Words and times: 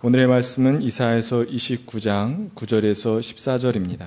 오늘의 0.00 0.28
말씀은 0.28 0.82
이사에서 0.82 1.44
29장 1.44 2.50
9절에서 2.54 3.18
14절입니다. 3.18 4.06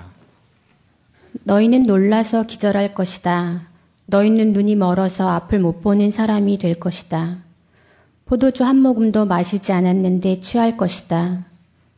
너희는 1.43 1.83
놀라서 1.83 2.43
기절할 2.43 2.93
것이다. 2.93 3.63
너희는 4.05 4.53
눈이 4.53 4.75
멀어서 4.75 5.29
앞을 5.29 5.59
못 5.59 5.81
보는 5.81 6.11
사람이 6.11 6.59
될 6.59 6.79
것이다. 6.79 7.39
포도주 8.25 8.63
한 8.63 8.77
모금도 8.77 9.25
마시지 9.25 9.73
않았는데 9.73 10.39
취할 10.39 10.77
것이다. 10.77 11.45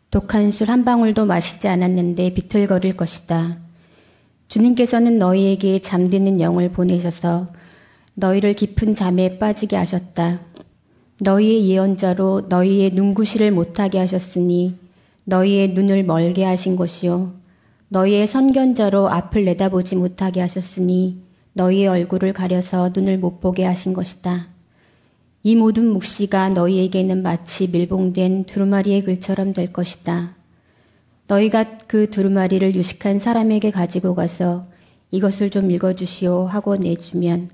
독한 0.10 0.52
술 0.52 0.70
한 0.70 0.84
방울도 0.84 1.26
마시지 1.26 1.68
않았는데 1.68 2.34
비틀거릴 2.34 2.98
것이다. 2.98 3.58
주님께서는 4.48 5.20
너희에게 5.20 5.80
잠드는 5.80 6.42
영을 6.42 6.72
보내셔서 6.72 7.46
너희를 8.16 8.54
깊은 8.54 8.96
잠에 8.96 9.38
빠지게 9.38 9.76
하셨다. 9.76 10.40
너희의 11.20 11.70
예언자로 11.70 12.48
너희의 12.50 12.92
눈구시를 12.92 13.52
못하게 13.52 14.00
하셨으니 14.00 14.76
너희의 15.26 15.70
눈을 15.70 16.04
멀게 16.04 16.44
하신 16.44 16.76
것이요. 16.76 17.34
너희의 17.90 18.28
선견자로 18.28 19.10
앞을 19.10 19.46
내다보지 19.46 19.96
못하게 19.96 20.42
하셨으니 20.42 21.22
너희의 21.54 21.88
얼굴을 21.88 22.34
가려서 22.34 22.92
눈을 22.94 23.20
못 23.20 23.40
보게 23.40 23.64
하신 23.64 23.94
것이다. 23.94 24.48
이 25.44 25.56
모든 25.56 25.88
묵시가 25.90 26.50
너희에게는 26.50 27.22
마치 27.22 27.70
밀봉된 27.70 28.46
두루마리의 28.46 29.04
글처럼 29.04 29.54
될 29.54 29.72
것이다. 29.72 30.36
너희가 31.28 31.78
그 31.88 32.10
두루마리를 32.10 32.76
유식한 32.76 33.20
사람에게 33.20 33.72
가지고 33.72 34.16
가서 34.16 34.64
이것을 35.12 35.52
좀 35.52 35.70
읽어주시오 35.70 36.48
하고 36.48 36.76
내주면 36.76 37.50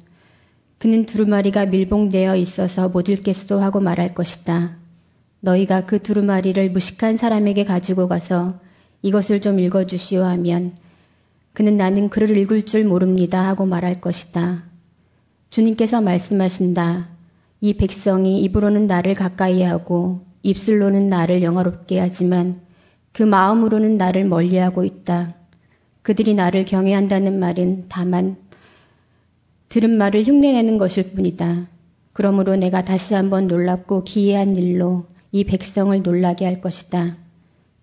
그는 0.79 1.05
두루마리가 1.05 1.67
밀봉되어 1.67 2.37
있어서 2.37 2.87
못 2.89 3.09
읽겠소 3.09 3.59
하고 3.59 3.81
말할 3.81 4.15
것이다. 4.15 4.77
너희가 5.41 5.85
그 5.85 6.01
두루마리를 6.01 6.71
무식한 6.71 7.17
사람에게 7.17 7.65
가지고 7.65 8.07
가서 8.07 8.59
이것을 9.01 9.41
좀 9.41 9.59
읽어주시오 9.59 10.23
하면 10.23 10.73
그는 11.53 11.75
나는 11.75 12.09
글을 12.09 12.37
읽을 12.37 12.65
줄 12.65 12.85
모릅니다 12.85 13.45
하고 13.45 13.65
말할 13.65 13.99
것이다. 13.99 14.63
주님께서 15.49 16.01
말씀하신다. 16.01 17.09
이 17.61 17.73
백성이 17.73 18.41
입으로는 18.43 18.87
나를 18.87 19.15
가까이 19.15 19.61
하고 19.63 20.25
입술로는 20.43 21.07
나를 21.07 21.43
영화롭게 21.43 21.99
하지만 21.99 22.61
그 23.11 23.23
마음으로는 23.23 23.97
나를 23.97 24.25
멀리하고 24.25 24.85
있다. 24.85 25.35
그들이 26.01 26.35
나를 26.35 26.63
경외한다는 26.63 27.37
말은 27.37 27.85
다만 27.89 28.37
들은 29.69 29.97
말을 29.97 30.23
흉내내는 30.23 30.77
것일 30.79 31.13
뿐이다. 31.13 31.67
그러므로 32.13 32.55
내가 32.55 32.83
다시 32.83 33.13
한번 33.13 33.47
놀랍고 33.47 34.03
기이한 34.03 34.55
일로 34.55 35.05
이 35.31 35.43
백성을 35.43 36.01
놀라게 36.01 36.45
할 36.45 36.59
것이다. 36.59 37.17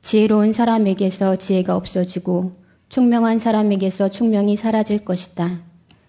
지혜로운 0.01 0.53
사람에게서 0.53 1.37
지혜가 1.37 1.77
없어지고 1.77 2.53
총명한 2.89 3.39
사람에게서 3.39 4.11
총명이 4.11 4.57
사라질 4.57 5.05
것이다. 5.05 5.61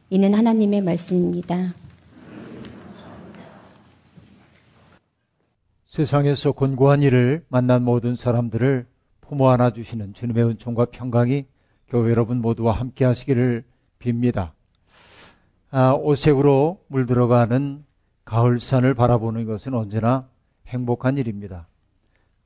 이는 0.09 0.33
하나님의 0.33 0.81
말씀입니다. 0.81 1.73
세상에서 5.85 6.51
곤고한 6.51 7.01
일을 7.01 7.43
만난 7.49 7.83
모든 7.83 8.15
사람들을 8.15 8.85
품어 9.21 9.49
안아 9.49 9.71
주시는 9.71 10.13
주님의 10.13 10.43
은총과 10.45 10.85
평강이 10.85 11.45
교회 11.87 12.11
여러분 12.11 12.41
모두와 12.41 12.73
함께 12.73 13.05
하시기를 13.05 13.63
빕니다. 13.99 14.56
아, 15.69 15.91
오색으로 15.91 16.81
물들어가는 16.87 17.83
가을산을 18.23 18.93
바라보는 18.93 19.45
것은 19.45 19.73
언제나 19.73 20.29
행복한 20.67 21.17
일입니다. 21.17 21.67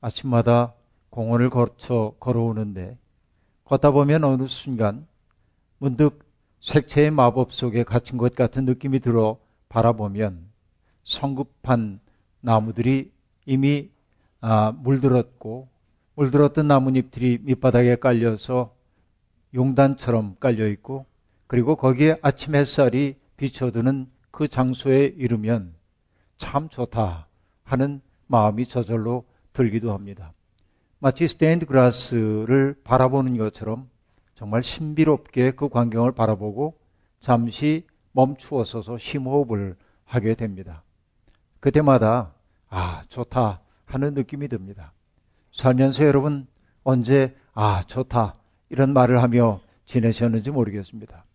아침마다 0.00 0.74
공원을 1.10 1.50
거쳐 1.50 2.14
걸어오는데 2.18 2.98
걷다 3.64 3.92
보면 3.92 4.24
어느 4.24 4.46
순간 4.48 5.06
문득 5.78 6.24
색채의 6.62 7.12
마법 7.12 7.52
속에 7.52 7.84
갇힌 7.84 8.18
것 8.18 8.34
같은 8.34 8.64
느낌이 8.64 8.98
들어 8.98 9.38
바라보면 9.68 10.48
성급한 11.04 12.00
나무들이 12.40 13.12
이미 13.46 13.90
아, 14.40 14.72
물들었고 14.76 15.68
물들었던 16.16 16.66
나뭇잎들이 16.66 17.38
밑바닥에 17.42 17.96
깔려서 17.96 18.74
용단처럼 19.54 20.36
깔려 20.40 20.66
있고 20.68 21.06
그리고 21.52 21.76
거기에 21.76 22.16
아침 22.22 22.54
햇살이 22.54 23.14
비춰드는 23.36 24.06
그 24.30 24.48
장소에 24.48 25.04
이르면 25.18 25.74
참 26.38 26.70
좋다 26.70 27.28
하는 27.62 28.00
마음이 28.26 28.64
저절로 28.64 29.26
들기도 29.52 29.92
합니다. 29.92 30.32
마치 30.98 31.28
스테인드 31.28 31.66
그라스를 31.66 32.80
바라보는 32.84 33.36
것처럼 33.36 33.90
정말 34.34 34.62
신비롭게 34.62 35.50
그 35.50 35.68
광경을 35.68 36.12
바라보고 36.12 36.78
잠시 37.20 37.84
멈추어 38.12 38.64
서서 38.64 38.96
심호흡을 38.96 39.76
하게 40.06 40.34
됩니다. 40.34 40.82
그때마다 41.60 42.32
아, 42.70 43.02
좋다 43.10 43.60
하는 43.84 44.14
느낌이 44.14 44.48
듭니다. 44.48 44.94
살면서 45.52 46.06
여러분 46.06 46.46
언제 46.82 47.36
아, 47.52 47.82
좋다 47.86 48.36
이런 48.70 48.94
말을 48.94 49.22
하며 49.22 49.60
지내셨는지 49.84 50.50
모르겠습니다. 50.50 51.26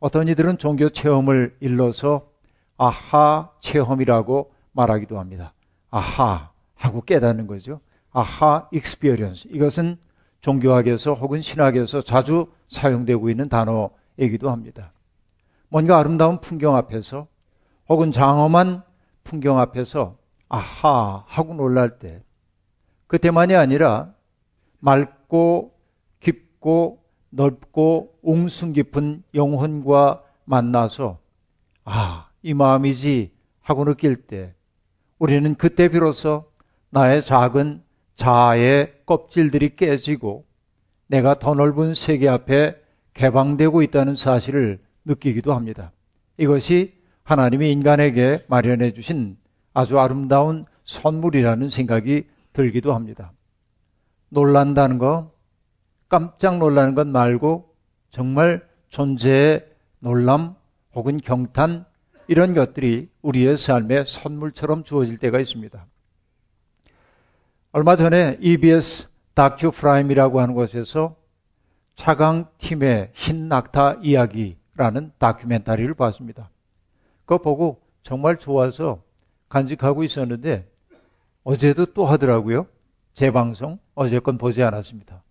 어떤 0.00 0.28
이들은 0.28 0.58
종교 0.58 0.88
체험을 0.88 1.56
일러서 1.60 2.28
아하 2.76 3.50
체험이라고 3.60 4.52
말하기도 4.72 5.18
합니다. 5.18 5.52
아하 5.90 6.50
하고 6.76 7.00
깨닫는 7.00 7.46
거죠. 7.46 7.80
Aha 8.12 8.68
experience. 8.72 9.48
이것은 9.50 9.96
종교학에서 10.40 11.14
혹은 11.14 11.42
신학에서 11.42 12.02
자주 12.02 12.52
사용되고 12.68 13.28
있는 13.28 13.48
단어이기도 13.48 14.50
합니다. 14.50 14.92
뭔가 15.68 15.98
아름다운 15.98 16.40
풍경 16.40 16.76
앞에서 16.76 17.26
혹은 17.88 18.12
장엄한 18.12 18.82
풍경 19.24 19.58
앞에서 19.58 20.16
아하 20.48 21.24
하고 21.26 21.54
놀랄 21.54 21.98
때 21.98 22.22
그때만이 23.08 23.56
아니라 23.56 24.14
맑고 24.78 25.74
깊고 26.20 27.02
넓고 27.30 28.18
웅숭 28.22 28.72
깊은 28.72 29.22
영혼과 29.34 30.22
만나서 30.44 31.18
아, 31.84 32.28
이 32.42 32.54
마음이지 32.54 33.32
하고 33.60 33.84
느낄 33.84 34.16
때 34.16 34.54
우리는 35.18 35.54
그때 35.54 35.88
비로소 35.88 36.50
나의 36.90 37.24
작은 37.24 37.82
자아의 38.16 39.02
껍질들이 39.06 39.76
깨지고 39.76 40.46
내가 41.06 41.34
더 41.34 41.54
넓은 41.54 41.94
세계 41.94 42.28
앞에 42.28 42.76
개방되고 43.14 43.82
있다는 43.82 44.16
사실을 44.16 44.80
느끼기도 45.04 45.54
합니다. 45.54 45.92
이것이 46.36 46.94
하나님이 47.24 47.72
인간에게 47.72 48.44
마련해 48.48 48.92
주신 48.92 49.36
아주 49.74 49.98
아름다운 49.98 50.66
선물이라는 50.84 51.70
생각이 51.70 52.26
들기도 52.52 52.94
합니다. 52.94 53.32
놀란다는 54.30 54.98
거, 54.98 55.32
깜짝 56.08 56.58
놀라는 56.58 56.94
것 56.94 57.06
말고 57.06 57.74
정말 58.10 58.66
존재의 58.88 59.66
놀람 60.00 60.54
혹은 60.94 61.18
경탄 61.18 61.84
이런 62.26 62.54
것들이 62.54 63.10
우리의 63.22 63.56
삶에 63.56 64.04
선물처럼 64.04 64.84
주어질 64.84 65.18
때가 65.18 65.40
있습니다. 65.40 65.86
얼마 67.72 67.96
전에 67.96 68.38
EBS 68.40 69.08
다큐 69.34 69.70
프라임이라고 69.70 70.40
하는 70.40 70.54
곳에서 70.54 71.16
차강티메 71.96 73.10
흰 73.14 73.48
낙타 73.48 73.98
이야기라는 74.02 75.12
다큐멘터리를 75.18 75.94
봤습니다. 75.94 76.50
그거 77.24 77.38
보고 77.38 77.80
정말 78.02 78.38
좋아서 78.38 79.02
간직하고 79.48 80.04
있었는데 80.04 80.66
어제도 81.44 81.86
또 81.86 82.06
하더라고요. 82.06 82.66
재방송 83.14 83.78
어제 83.94 84.18
건 84.18 84.38
보지 84.38 84.62
않았습니다. 84.62 85.22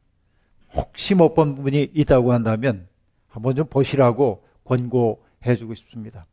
혹시 0.73 1.15
못 1.15 1.35
본 1.35 1.55
분이 1.55 1.91
있다고 1.93 2.33
한다면 2.33 2.87
한번 3.27 3.55
좀 3.55 3.67
보시라고 3.67 4.43
권고해 4.63 5.55
주고 5.57 5.73
싶습니다. 5.73 6.25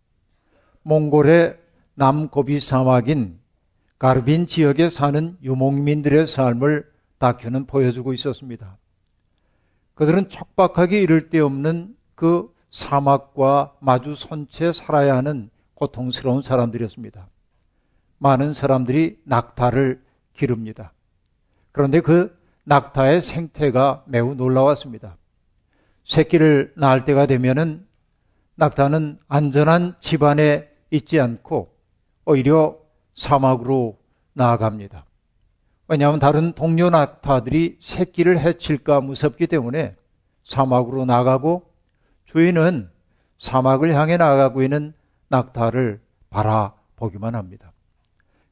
몽골의 0.83 1.59
남고비 1.95 2.61
사막인 2.61 3.39
가르빈 3.99 4.47
지역에 4.47 4.91
사는 4.91 5.37
유목민들의 5.43 6.27
삶을 6.27 6.91
다큐는 7.19 7.67
보여주고 7.67 8.13
있었습니다. 8.13 8.77
그들은 9.95 10.29
척박하게 10.29 11.01
이를 11.01 11.31
데 11.31 11.39
없는 11.39 11.97
그 12.15 12.53
사막과 12.71 13.75
마주 13.81 14.15
선채 14.17 14.73
살아야 14.73 15.17
하는 15.17 15.49
고통스러운 15.75 16.43
사람들이었습니다. 16.43 17.29
많은 18.19 18.55
사람들이 18.55 19.21
낙타를 19.25 20.03
기릅니다. 20.33 20.93
그런데 21.71 22.01
그 22.01 22.37
낙타의 22.65 23.23
생태가 23.23 24.05
매우 24.07 24.35
놀라웠습니다. 24.35 25.17
새끼를 26.05 26.73
낳을 26.77 27.05
때가 27.05 27.27
되면은 27.27 27.87
낙타는 28.57 29.19
안전한 29.29 29.97
집안에 30.01 30.69
있지 30.91 31.21
않고 31.21 31.75
오히려 32.25 32.79
사막으로 33.17 33.99
나아갑니다. 34.33 35.05
왜냐하면 35.89 36.19
다른 36.19 36.53
동료 36.55 36.89
낙타들이 36.91 37.79
새끼를 37.81 38.39
해칠까 38.39 39.01
무섭기 39.01 39.47
때문에 39.47 39.97
사막으로 40.45 41.05
나가고 41.05 41.71
주인은 42.27 42.91
사막을 43.39 43.95
향해 43.95 44.17
나가고 44.17 44.63
있는 44.63 44.95
낙타를 45.29 46.01
바라보기만 46.31 47.35
합니다. 47.35 47.73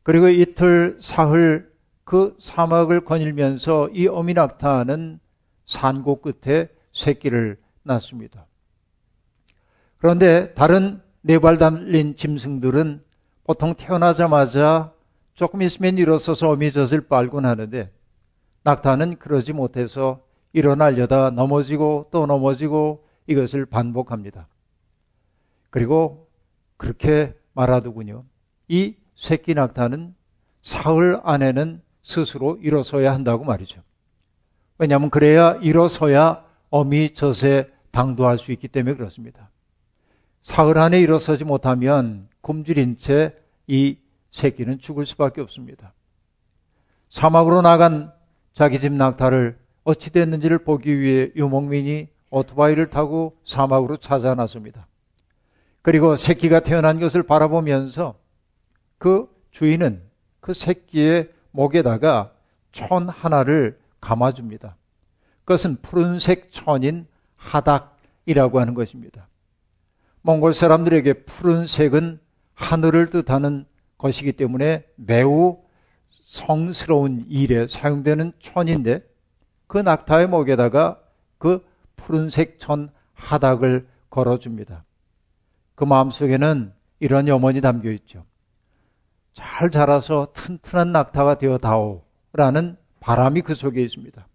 그리고 0.03 0.29
이틀 0.29 0.99
사흘 1.01 1.72
그 2.13 2.37
사막을 2.39 3.07
거닐면서 3.07 3.89
이 3.89 4.07
어미 4.07 4.35
낙타는 4.35 5.19
산고 5.65 6.21
끝에 6.21 6.69
새끼를 6.93 7.59
낳습니다. 7.85 8.45
그런데 9.97 10.53
다른 10.53 11.01
네 11.23 11.39
발 11.39 11.57
달린 11.57 12.15
짐승들은 12.15 13.03
보통 13.45 13.73
태어나자마자 13.73 14.93
조금 15.33 15.63
있으면 15.63 15.97
일어서서 15.97 16.51
어미젖을 16.51 17.09
빨곤 17.09 17.47
하는데 17.47 17.91
낙타는 18.63 19.17
그러지 19.17 19.55
못해서 19.55 20.21
일어나려다 20.53 21.31
넘어지고 21.31 22.09
또 22.11 22.27
넘어지고 22.27 23.07
이것을 23.27 23.65
반복합니다. 23.65 24.49
그리고 25.71 26.29
그렇게 26.77 27.35
말하더군요. 27.55 28.27
이 28.69 28.97
새끼 29.17 29.55
낙타는 29.55 30.15
사흘 30.63 31.19
안에는 31.25 31.81
스스로 32.03 32.59
일어서야 32.61 33.13
한다고 33.13 33.45
말이죠. 33.45 33.83
왜냐하면 34.79 35.11
그래야 35.11 35.55
일어서야 35.63 36.45
어미 36.71 37.15
젖에 37.15 37.71
당도할 37.91 38.39
수 38.39 38.53
있기 38.53 38.69
때문에 38.69 38.97
그렇습니다. 38.97 39.51
사흘 40.43 40.79
안에 40.79 41.01
일어서지 41.01 41.45
못하면 41.45 42.29
굶주린 42.41 42.97
채 42.97 43.43
이 43.67 43.99
새끼는 44.33 44.81
죽을 44.81 45.07
수밖에 45.07 45.41
없습니다. 45.41 45.93
사막으로 47.11 47.63
나간 47.63 48.13
자기 48.55 48.79
집 48.79 48.93
낙타를 48.93 49.59
어찌 49.85 50.11
됐는지를 50.11 50.59
보기 50.59 50.99
위해 50.99 51.31
유목민이 51.37 52.09
오토바이를 52.31 52.91
타고 52.91 53.37
사막으로 53.45 53.99
찾아 53.99 54.35
나섭니다. 54.35 54.87
그리고 55.83 56.17
새끼가 56.17 56.61
태어난 56.61 57.01
것을 57.01 57.23
바라보면서 57.23 58.15
그 58.99 59.29
주인은 59.51 60.03
그 60.41 60.55
새끼의 60.55 61.31
목에다가 61.53 62.33
천 62.73 63.09
하나를 63.09 63.79
감아줍니다. 64.01 64.77
그것은 65.45 65.77
푸른색 65.83 66.51
천인 66.51 67.07
하닥이라고 67.37 68.61
하는 68.61 68.75
것입니다. 68.75 69.29
몽골 70.23 70.55
사람들에게 70.55 71.25
푸른색은 71.25 72.21
하늘을 72.55 73.09
뜻하는 73.09 73.67
것이기 73.99 74.33
때문에 74.33 74.85
매우 74.97 75.59
성스러운 76.25 77.25
일에 77.29 77.67
사용되는 77.67 78.33
천인데 78.41 79.05
그 79.67 79.79
낙타의 79.79 80.29
목에다가 80.29 81.01
그 81.39 81.65
푸른색 81.97 82.59
천 82.59 82.91
하닥을 83.15 83.89
걸어줍니다. 84.11 84.85
그 85.75 85.85
마음속에는 85.85 86.73
이런 87.01 87.29
염원이 87.29 87.61
담겨 87.61 87.91
있죠. 87.91 88.25
잘 89.35 89.71
자라서 89.71 90.29
튼튼한 90.35 90.93
낙타가 90.93 91.39
되어 91.39 91.59
다오라는 91.59 92.77
바람이 93.01 93.43
그 93.43 93.55
속에 93.55 93.83
있습니다. 93.83 94.27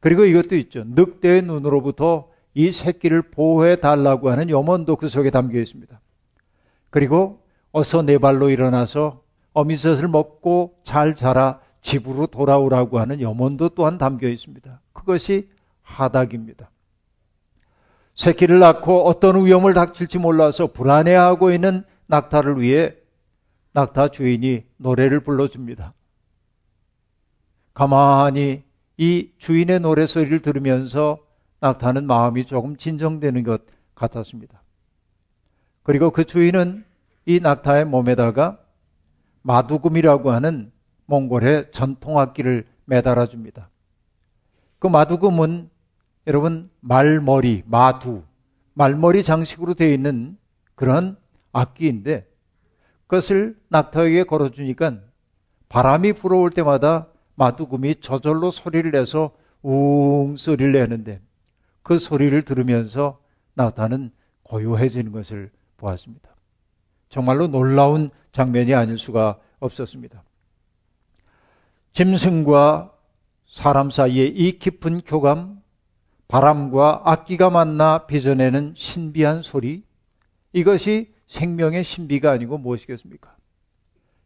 그리고 0.00 0.24
이것도 0.24 0.56
있죠. 0.56 0.84
늑대의 0.86 1.42
눈으로부터 1.42 2.28
이 2.54 2.72
새끼를 2.72 3.22
보호해 3.22 3.76
달라고 3.76 4.30
하는 4.30 4.50
염원도 4.50 4.96
그 4.96 5.08
속에 5.08 5.30
담겨 5.30 5.58
있습니다. 5.58 6.00
그리고 6.90 7.42
어서 7.72 8.02
네 8.02 8.18
발로 8.18 8.50
일어나서 8.50 9.22
어미젖을 9.52 10.08
먹고 10.08 10.76
잘 10.84 11.14
자라 11.14 11.60
집으로 11.82 12.26
돌아오라고 12.26 12.98
하는 12.98 13.20
염원도 13.20 13.70
또한 13.70 13.98
담겨 13.98 14.28
있습니다. 14.28 14.80
그것이 14.92 15.48
하닥입니다. 15.82 16.70
새끼를 18.14 18.58
낳고 18.58 19.04
어떤 19.06 19.44
위험을 19.44 19.74
닥칠지 19.74 20.18
몰라서 20.18 20.66
불안해하고 20.66 21.52
있는 21.52 21.84
낙타를 22.06 22.60
위해 22.60 22.94
낙타 23.78 24.08
주인이 24.08 24.64
노래를 24.76 25.20
불러줍니다. 25.20 25.94
가만히 27.74 28.64
이 28.96 29.30
주인의 29.38 29.78
노래 29.78 30.08
소리를 30.08 30.40
들으면서 30.40 31.20
낙타는 31.60 32.04
마음이 32.04 32.44
조금 32.46 32.76
진정되는 32.76 33.44
것 33.44 33.62
같았습니다. 33.94 34.64
그리고 35.84 36.10
그 36.10 36.24
주인은 36.24 36.84
이 37.24 37.38
낙타의 37.38 37.84
몸에다가 37.84 38.58
마두금이라고 39.42 40.32
하는 40.32 40.72
몽골의 41.06 41.70
전통악기를 41.70 42.66
매달아 42.84 43.26
줍니다. 43.26 43.70
그 44.80 44.88
마두금은 44.88 45.70
여러분 46.26 46.68
말머리, 46.80 47.62
마두, 47.66 48.24
말머리 48.74 49.22
장식으로 49.22 49.74
되어 49.74 49.92
있는 49.92 50.36
그런 50.74 51.16
악기인데 51.52 52.26
그것을 53.08 53.56
낙타에게 53.68 54.24
걸어주니까 54.24 54.98
바람이 55.68 56.12
불어올 56.12 56.50
때마다 56.50 57.08
마두금이 57.34 57.96
저절로 57.96 58.50
소리를 58.50 58.90
내서 58.90 59.32
웅 59.62 60.36
소리를 60.36 60.72
내는데 60.72 61.20
그 61.82 61.98
소리를 61.98 62.40
들으면서 62.42 63.18
낙타는 63.54 64.12
고요해지는 64.44 65.10
것을 65.10 65.50
보았습니다. 65.78 66.28
정말로 67.08 67.48
놀라운 67.48 68.10
장면이 68.32 68.74
아닐 68.74 68.98
수가 68.98 69.38
없었습니다. 69.58 70.22
짐승과 71.92 72.92
사람 73.46 73.90
사이에 73.90 74.26
이 74.26 74.58
깊은 74.58 75.02
교감, 75.02 75.62
바람과 76.28 77.02
악기가 77.04 77.48
만나 77.48 78.06
빚어내는 78.06 78.74
신비한 78.76 79.42
소리, 79.42 79.84
이것이 80.52 81.12
생명의 81.28 81.84
신비가 81.84 82.30
아니고 82.32 82.58
무엇이겠습니까? 82.58 83.36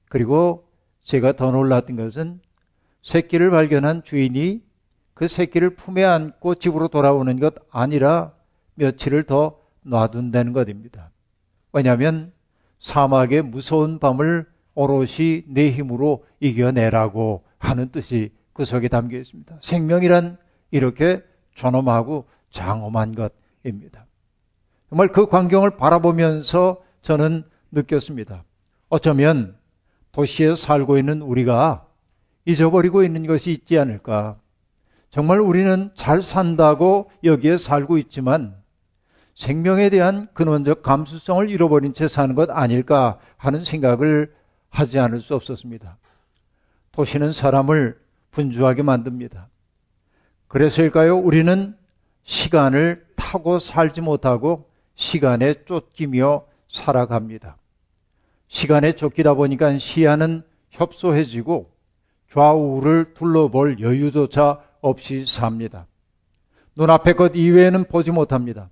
그리고 0.09 0.69
제가 1.05 1.33
더 1.33 1.51
놀랐던 1.51 1.97
것은 1.97 2.41
새끼를 3.03 3.51
발견한 3.51 4.05
주인이 4.05 4.63
그 5.15 5.29
새끼를 5.29 5.71
품에 5.71 6.05
안고 6.05 6.55
집으로 6.55 6.89
돌아오는 6.89 7.39
것 7.39 7.55
아니라 7.71 8.33
며칠을 8.75 9.25
더 9.25 9.59
놔둔다는 9.83 10.53
것입니다. 10.53 11.11
왜냐하면 11.73 12.33
사막의 12.81 13.43
무서운 13.43 13.99
밤을 13.99 14.47
오롯이 14.75 15.45
내 15.49 15.71
힘으로 15.71 16.25
이겨내라고 16.41 17.45
하는 17.59 17.91
뜻이 17.91 18.33
그 18.53 18.65
속에 18.65 18.89
담겨 18.89 19.19
있습니다. 19.19 19.59
생명이란 19.61 20.39
이렇게 20.71 21.23
존엄하고 21.55 22.27
장엄한 22.51 23.15
것입니다. 23.15 24.07
정말 24.89 25.09
그 25.09 25.27
광경을 25.27 25.77
바라보면서 25.77 26.83
저는 27.03 27.45
느꼈습니다. 27.73 28.45
어쩌면 28.89 29.57
도시에 30.13 30.55
살고 30.55 30.99
있는 30.99 31.23
우리가 31.23 31.87
잊어버리고 32.45 33.03
있는 33.03 33.27
것이 33.27 33.53
있지 33.53 33.79
않을까. 33.79 34.37
정말 35.11 35.41
우리는 35.41 35.91
잘 35.95 36.23
산다고 36.23 37.11
여기에 37.25 37.59
살고 37.59 37.99
있지만 37.99 38.57
생명에 39.35 39.91
대한 39.91 40.29
근원적 40.35 40.83
감수성을 40.83 41.49
잃어버린 41.51 41.95
채 41.95 42.09
사는 42.09 42.35
것 42.35 42.51
아닐까 42.51 43.19
하는 43.37 43.65
생각을 43.65 44.33
하지 44.69 44.99
않을 44.99 45.21
수 45.21 45.35
없었습니다. 45.35 45.99
도시는 46.93 47.33
사람을 47.33 47.99
분주하게 48.31 48.83
만듭니다. 48.83 49.49
그래서일까요? 50.49 51.19
우리는 51.19 51.77
시간을 52.25 53.07
타고 53.17 53.59
살지 53.59 54.03
못하고 54.03 54.71
시간에 54.95 55.55
쫓기며 55.65 56.45
살아갑니다. 56.73 57.57
시간에 58.49 58.93
쫓기다 58.93 59.35
보니까 59.35 59.79
시야는 59.79 60.43
협소해지고 60.71 61.71
좌우를 62.33 63.15
둘러볼 63.15 63.81
여유조차 63.81 64.61
없이 64.81 65.25
삽니다. 65.27 65.87
눈앞의 66.75 67.15
것 67.15 67.33
이외에는 67.37 67.85
보지 67.85 68.11
못합니다. 68.11 68.71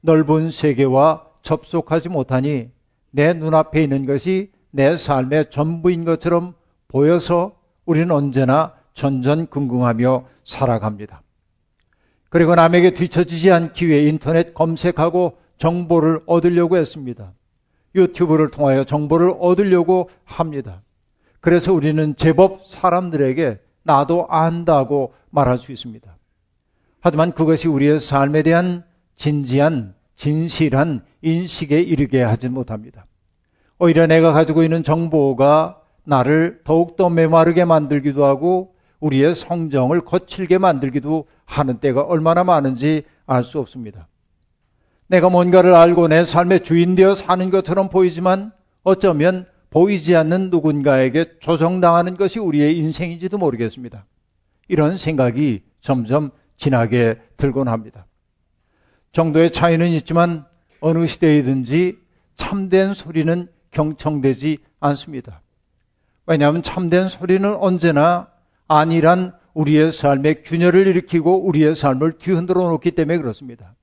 넓은 0.00 0.50
세계와 0.50 1.24
접속하지 1.42 2.08
못하니 2.08 2.70
내 3.12 3.32
눈앞에 3.32 3.82
있는 3.82 4.04
것이 4.04 4.50
내 4.70 4.96
삶의 4.96 5.50
전부인 5.50 6.04
것처럼 6.04 6.54
보여서 6.88 7.56
우리는 7.84 8.10
언제나 8.10 8.74
전전긍긍하며 8.94 10.26
살아갑니다. 10.44 11.22
그리고 12.28 12.54
남에게 12.54 12.94
뒤처지지 12.94 13.52
않기 13.52 13.88
위해 13.88 14.08
인터넷 14.08 14.54
검색하고 14.54 15.38
정보를 15.62 16.20
얻으려고 16.26 16.76
했습니다. 16.76 17.32
유튜브를 17.94 18.50
통하여 18.50 18.82
정보를 18.82 19.32
얻으려고 19.38 20.10
합니다. 20.24 20.82
그래서 21.38 21.72
우리는 21.72 22.16
제법 22.16 22.66
사람들에게 22.66 23.60
나도 23.84 24.26
안다고 24.28 25.14
말할 25.30 25.58
수 25.58 25.70
있습니다. 25.70 26.16
하지만 27.00 27.30
그것이 27.30 27.68
우리의 27.68 28.00
삶에 28.00 28.42
대한 28.42 28.82
진지한, 29.14 29.94
진실한 30.16 31.04
인식에 31.20 31.80
이르게 31.80 32.22
하지 32.22 32.48
못합니다. 32.48 33.06
오히려 33.78 34.08
내가 34.08 34.32
가지고 34.32 34.64
있는 34.64 34.82
정보가 34.82 35.80
나를 36.02 36.62
더욱더 36.64 37.08
메마르게 37.08 37.64
만들기도 37.66 38.24
하고 38.24 38.74
우리의 38.98 39.36
성정을 39.36 40.00
거칠게 40.00 40.58
만들기도 40.58 41.26
하는 41.44 41.78
때가 41.78 42.02
얼마나 42.02 42.42
많은지 42.42 43.04
알 43.26 43.44
수 43.44 43.60
없습니다. 43.60 44.08
내가 45.12 45.28
뭔가를 45.28 45.74
알고 45.74 46.08
내 46.08 46.24
삶의 46.24 46.64
주인 46.64 46.94
되어 46.94 47.14
사는 47.14 47.50
것처럼 47.50 47.90
보이지만 47.90 48.50
어쩌면 48.82 49.44
보이지 49.68 50.16
않는 50.16 50.48
누군가에게 50.48 51.38
조정당하는 51.38 52.16
것이 52.16 52.38
우리의 52.38 52.78
인생인지도 52.78 53.36
모르겠습니다. 53.36 54.06
이런 54.68 54.96
생각이 54.96 55.64
점점 55.82 56.30
진하게 56.56 57.20
들곤 57.36 57.68
합니다. 57.68 58.06
정도의 59.12 59.52
차이는 59.52 59.88
있지만 59.88 60.46
어느 60.80 61.06
시대이든지 61.06 61.98
참된 62.36 62.94
소리는 62.94 63.48
경청되지 63.70 64.58
않습니다. 64.80 65.42
왜냐하면 66.24 66.62
참된 66.62 67.10
소리는 67.10 67.54
언제나 67.56 68.28
안일한 68.66 69.34
우리의 69.52 69.92
삶에 69.92 70.36
균열을 70.36 70.86
일으키고 70.86 71.46
우리의 71.46 71.74
삶을 71.74 72.12
뒤흔들어 72.12 72.62
놓기 72.70 72.92
때문에 72.92 73.18
그렇습니다. 73.18 73.74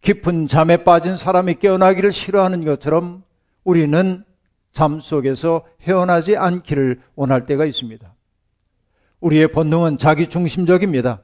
깊은 0.00 0.48
잠에 0.48 0.78
빠진 0.78 1.16
사람이 1.16 1.54
깨어나기를 1.56 2.12
싫어하는 2.12 2.64
것처럼 2.64 3.22
우리는 3.64 4.24
잠 4.72 5.00
속에서 5.00 5.64
헤어나지 5.82 6.36
않기를 6.36 7.00
원할 7.14 7.46
때가 7.46 7.64
있습니다. 7.64 8.14
우리의 9.20 9.48
본능은 9.48 9.98
자기 9.98 10.28
중심적입니다. 10.28 11.22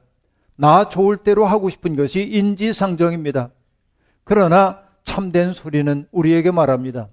나 0.57 0.89
좋을 0.89 1.17
대로 1.17 1.45
하고 1.45 1.69
싶은 1.69 1.95
것이 1.95 2.21
인지상정입니다. 2.21 3.49
그러나 4.23 4.79
참된 5.03 5.53
소리는 5.53 6.07
우리에게 6.11 6.51
말합니다. 6.51 7.09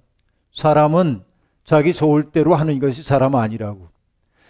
사람은 0.53 1.23
자기 1.63 1.93
좋을 1.93 2.31
대로 2.31 2.55
하는 2.55 2.79
것이 2.79 3.03
사람 3.03 3.35
아니라고. 3.35 3.87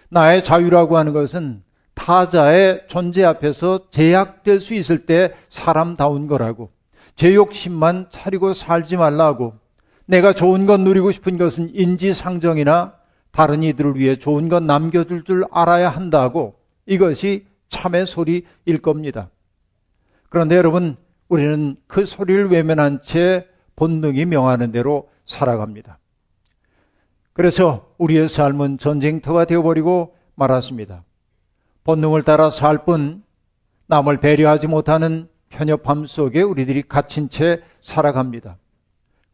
나의 0.10 0.44
자유라고 0.44 0.98
하는 0.98 1.14
것은 1.14 1.64
타자의 1.94 2.84
존재 2.88 3.24
앞에서 3.24 3.90
제약될 3.92 4.60
수 4.60 4.74
있을 4.74 5.06
때 5.06 5.34
사람다운 5.50 6.28
거라고. 6.28 6.72
제 7.16 7.36
욕심만 7.36 8.08
차리고 8.10 8.54
살지 8.54 8.98
말라고. 8.98 9.54
내가 10.06 10.34
좋은 10.34 10.66
것 10.66 10.80
누리고 10.82 11.12
싶은 11.12 11.38
것은 11.38 11.74
인지상정이나 11.74 12.96
다른 13.32 13.64
이들을 13.64 13.96
위해 13.98 14.18
좋은 14.18 14.50
것 14.50 14.62
남겨둘 14.62 15.24
줄 15.24 15.46
알아야 15.52 15.90
한다고. 15.90 16.60
이것이 16.86 17.46
참의 17.70 18.06
소리일 18.06 18.82
겁니다. 18.82 19.30
그런데 20.30 20.58
여러분, 20.58 20.96
우리는 21.30 21.76
그 21.88 22.06
소리를 22.06 22.50
외면한 22.50 23.02
채 23.04 23.48
본능이 23.76 24.26
명하는 24.26 24.72
대로 24.72 25.10
살아갑니다. 25.26 26.00
그래서 27.34 27.94
우리의 27.98 28.30
삶은 28.30 28.78
전쟁터가 28.78 29.46
되어버리고 29.46 30.16
말았습니다. 30.36 31.04
본능을 31.84 32.24
따라 32.24 32.50
살 32.50 32.86
뿐 32.86 33.24
남을 33.88 34.18
배려하지 34.18 34.68
못하는 34.68 35.28
편협함 35.54 36.06
속에 36.08 36.42
우리들이 36.42 36.82
갇힌 36.84 37.30
채 37.30 37.62
살아갑니다. 37.82 38.58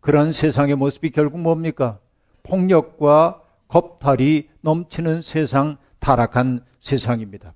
그런 0.01 0.33
세상의 0.33 0.75
모습이 0.75 1.11
결국 1.11 1.39
뭡니까? 1.39 1.99
폭력과 2.43 3.41
겁탈이 3.69 4.49
넘치는 4.61 5.21
세상, 5.21 5.77
타락한 5.99 6.65
세상입니다. 6.81 7.53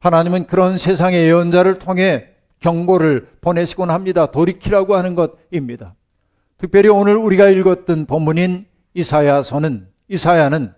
하나님은 0.00 0.46
그런 0.46 0.78
세상의 0.78 1.26
예언자를 1.26 1.78
통해 1.78 2.28
경고를 2.60 3.28
보내시곤 3.40 3.90
합니다. 3.90 4.26
돌이키라고 4.26 4.96
하는 4.96 5.14
것입니다. 5.14 5.94
특별히 6.58 6.88
오늘 6.88 7.16
우리가 7.16 7.48
읽었던 7.48 8.06
본문인 8.06 8.66
이사야서는 8.94 9.88
이사야는 10.08 10.74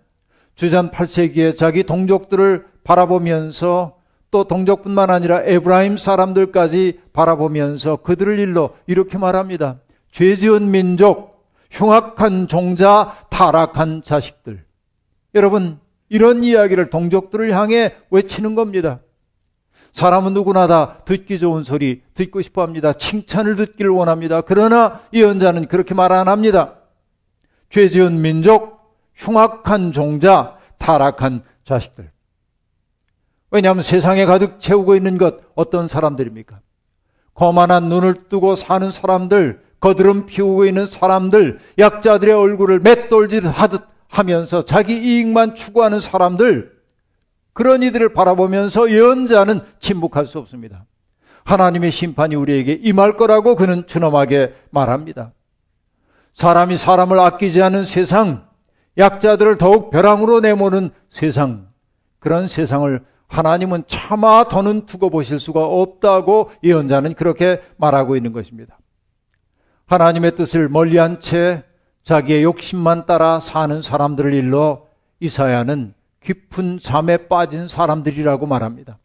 주전 0.56 0.90
8세기에 0.90 1.56
자기 1.56 1.84
동족들을 1.84 2.66
바라보면서 2.84 3.97
또 4.30 4.44
동족뿐만 4.44 5.10
아니라 5.10 5.42
에브라임 5.42 5.96
사람들까지 5.96 7.00
바라보면서 7.12 7.96
그들을 7.96 8.38
일러 8.38 8.70
이렇게 8.86 9.18
말합니다. 9.18 9.78
죄 10.10 10.36
지은 10.36 10.70
민족, 10.70 11.46
흉악한 11.70 12.48
종자, 12.48 13.16
타락한 13.30 14.02
자식들. 14.04 14.64
여러분, 15.34 15.78
이런 16.08 16.44
이야기를 16.44 16.86
동족들을 16.86 17.52
향해 17.52 17.94
외치는 18.10 18.54
겁니다. 18.54 19.00
사람은 19.92 20.32
누구나 20.34 20.66
다 20.66 20.98
듣기 21.04 21.38
좋은 21.38 21.64
소리 21.64 22.02
듣고 22.14 22.42
싶어 22.42 22.62
합니다. 22.62 22.92
칭찬을 22.92 23.56
듣기를 23.56 23.90
원합니다. 23.90 24.42
그러나 24.42 25.00
예언자는 25.12 25.66
그렇게 25.66 25.94
말 25.94 26.12
안 26.12 26.28
합니다. 26.28 26.74
죄 27.70 27.88
지은 27.90 28.20
민족, 28.20 28.96
흉악한 29.14 29.92
종자, 29.92 30.56
타락한 30.78 31.42
자식들. 31.64 32.10
왜냐하면 33.50 33.82
세상에 33.82 34.26
가득 34.26 34.60
채우고 34.60 34.94
있는 34.94 35.18
것 35.18 35.36
어떤 35.54 35.88
사람들입니까? 35.88 36.60
거만한 37.34 37.88
눈을 37.88 38.28
뜨고 38.28 38.56
사는 38.56 38.90
사람들, 38.90 39.62
거드름 39.80 40.26
피우고 40.26 40.66
있는 40.66 40.86
사람들, 40.86 41.58
약자들의 41.78 42.34
얼굴을 42.34 42.80
맷돌질 42.80 43.46
하듯 43.46 43.82
하면서 44.08 44.64
자기 44.64 44.94
이익만 44.98 45.54
추구하는 45.54 46.00
사람들, 46.00 46.72
그런 47.52 47.82
이들을 47.82 48.12
바라보면서 48.12 48.90
예언자는 48.90 49.62
침묵할 49.80 50.26
수 50.26 50.38
없습니다. 50.38 50.84
하나님의 51.44 51.90
심판이 51.90 52.34
우리에게 52.34 52.72
임할 52.82 53.16
거라고 53.16 53.54
그는 53.54 53.86
준엄하게 53.86 54.54
말합니다. 54.70 55.32
사람이 56.34 56.76
사람을 56.76 57.18
아끼지 57.18 57.62
않은 57.62 57.84
세상, 57.84 58.46
약자들을 58.96 59.58
더욱 59.58 59.90
벼랑으로 59.90 60.40
내모는 60.40 60.90
세상, 61.10 61.68
그런 62.18 62.48
세상을 62.48 63.04
하나님은 63.28 63.84
차마 63.86 64.44
더는 64.44 64.86
두고 64.86 65.10
보실 65.10 65.38
수가 65.38 65.64
없다고 65.64 66.50
예언자는 66.64 67.14
그렇게 67.14 67.62
말하고 67.76 68.16
있는 68.16 68.32
것입니다. 68.32 68.78
하나님의 69.86 70.34
뜻을 70.34 70.68
멀리한 70.68 71.20
채 71.20 71.62
자기의 72.04 72.42
욕심만 72.42 73.06
따라 73.06 73.38
사는 73.38 73.80
사람들을 73.82 74.32
일러 74.32 74.86
이사야는 75.20 75.94
깊은 76.22 76.78
잠에 76.80 77.28
빠진 77.28 77.68
사람들이라고 77.68 78.46
말합니다. 78.46 78.98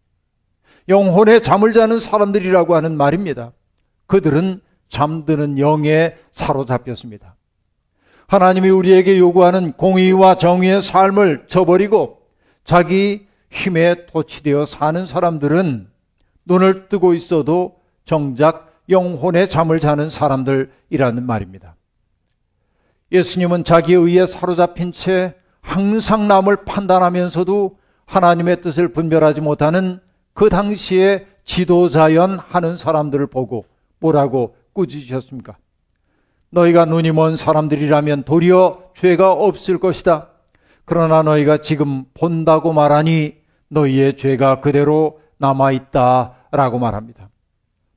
영혼의 0.90 1.42
잠을 1.42 1.74
자는 1.74 2.00
사람들이라고 2.00 2.76
하는 2.76 2.98
말입니다. 2.98 3.52
그들은 4.08 4.62
잠드는 4.90 5.58
영에 5.60 6.16
사로잡혔습니다. 6.34 7.36
하나님이 8.28 8.70
우리에게 8.70 9.18
요구하는 9.20 9.74
공의와 9.74 10.38
정의의 10.38 10.82
삶을 10.82 11.46
저버리고 11.48 12.22
자기 12.64 13.28
힘에 13.54 14.08
도취되어 14.08 14.66
사는 14.66 15.06
사람들은 15.06 15.88
눈을 16.46 16.90
뜨고 16.90 17.14
있어도 17.14 17.80
정작 18.04 18.74
영혼의 18.90 19.50
잠을 19.50 19.80
자는 19.80 20.10
사람들이라는 20.10 21.26
말입니다. 21.26 21.76
예수님은 23.12 23.64
자기의 23.64 24.00
의에 24.00 24.26
사로잡힌 24.26 24.92
채 24.92 25.36
항상 25.62 26.28
남을 26.28 26.66
판단하면서도 26.66 27.78
하나님의 28.06 28.62
뜻을 28.62 28.90
분별하지 28.90 29.40
못하는 29.40 30.00
그 30.34 30.50
당시에 30.50 31.28
지도자연 31.46 32.40
하는 32.40 32.76
사람들을 32.76 33.28
보고 33.28 33.66
뭐라고 34.00 34.56
꾸짖으셨습니까? 34.74 35.56
너희가 36.50 36.86
눈이 36.86 37.12
먼 37.12 37.38
사람들이라면 37.38 38.24
도리어 38.24 38.92
죄가 38.96 39.32
없을 39.32 39.78
것이다. 39.78 40.30
그러나 40.86 41.24
너희가 41.24 41.58
지금 41.60 42.04
본다고 42.14 42.74
말하니 42.74 43.43
너희의 43.74 44.18
죄가 44.18 44.62
그대로 44.62 45.20
남아있다. 45.38 46.36
라고 46.52 46.78
말합니다. 46.78 47.30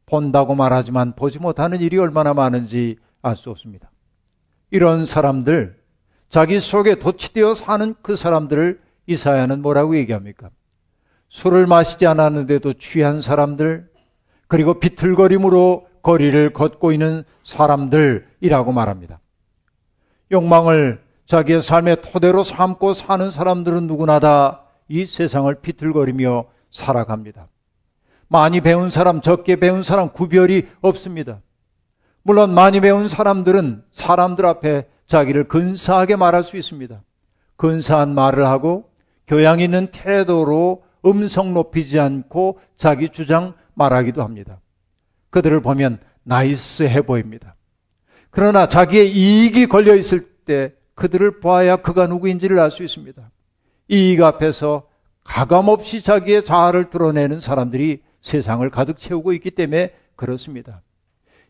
본다고 0.07 0.55
말하지만 0.55 1.15
보지 1.15 1.39
못하는 1.39 1.81
일이 1.81 1.99
얼마나 1.99 2.33
많은지 2.33 2.97
알 3.23 3.37
수 3.37 3.51
없습니다. 3.51 3.91
이런 4.71 5.05
사람들, 5.05 5.77
자기 6.31 6.59
속에 6.59 6.97
도취되어 6.97 7.55
사는 7.55 7.95
그 8.03 8.17
사람들을 8.17 8.81
이사야는 9.07 9.63
뭐라고 9.63 9.97
얘기합니까? 9.97 10.51
술을 11.29 11.67
마시지 11.67 12.07
않았는데도 12.07 12.75
취한 12.75 13.21
사람들, 13.21 13.89
그리고 14.49 14.81
비틀거림으로 14.81 15.87
거리를 16.03 16.53
걷고 16.53 16.93
있는 16.93 17.25
사람들이라고 17.45 18.73
말합니다. 18.73 19.21
욕망을 20.33 21.03
자기의 21.27 21.63
삶의 21.63 22.03
토대로 22.03 22.45
삼고 22.45 22.95
사는 22.95 23.31
사람들은 23.31 23.87
누구나 23.87 24.21
다 24.21 24.66
이 24.89 25.07
세상을 25.07 25.53
비틀거리며 25.57 26.45
살아갑니다. 26.71 27.49
많이 28.29 28.61
배운 28.61 28.91
사람, 28.91 29.21
적게 29.21 29.57
배운 29.57 29.83
사람 29.83 30.13
구별이 30.13 30.67
없습니다. 30.81 31.41
물론 32.23 32.53
많이 32.55 32.81
배운 32.81 33.09
사람들은 33.09 33.85
사람들 33.93 34.45
앞에 34.47 34.89
자기를 35.07 35.47
근사하게 35.49 36.17
말할 36.17 36.43
수 36.43 36.57
있습니다. 36.57 37.01
근사한 37.57 38.15
말을 38.15 38.47
하고 38.47 38.91
교양 39.27 39.61
있는 39.61 39.89
태도로 39.93 40.85
음성 41.05 41.55
높이지 41.55 42.01
않고 42.01 42.59
자기 42.77 43.09
주장 43.09 43.55
말하기도 43.75 44.23
합니다. 44.23 44.61
그들을 45.31 45.61
보면 45.61 45.99
나이스해 46.25 47.03
보입니다. 47.03 47.55
그러나 48.31 48.67
자기의 48.67 49.13
이익이 49.13 49.67
걸려 49.67 49.95
있을 49.95 50.23
때 50.45 50.75
그들을 50.95 51.41
보아야 51.41 51.77
그가 51.77 52.07
누구인지를 52.07 52.59
알 52.59 52.71
수 52.71 52.83
있습니다. 52.83 53.31
이익 53.89 54.23
앞에서 54.23 54.89
가감없이 55.25 56.03
자기의 56.03 56.45
자아를 56.45 56.91
드러내는 56.91 57.41
사람들이 57.41 58.03
세상을 58.23 58.69
가득 58.71 58.99
채우고 58.99 59.33
있기 59.35 59.53
때문에 59.53 59.93
그렇습니다. 60.17 60.83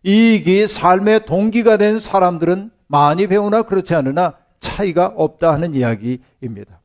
이익이 0.03 0.69
삶의 0.69 1.27
동기가 1.27 1.77
된 1.77 1.99
사람들은 1.99 2.71
많이 2.87 3.27
배우나 3.27 3.63
그렇지 3.63 3.95
않으나 3.95 4.37
차이가 4.61 5.07
없다 5.07 5.53
하는 5.53 5.75
이야기입니다. 5.75 6.81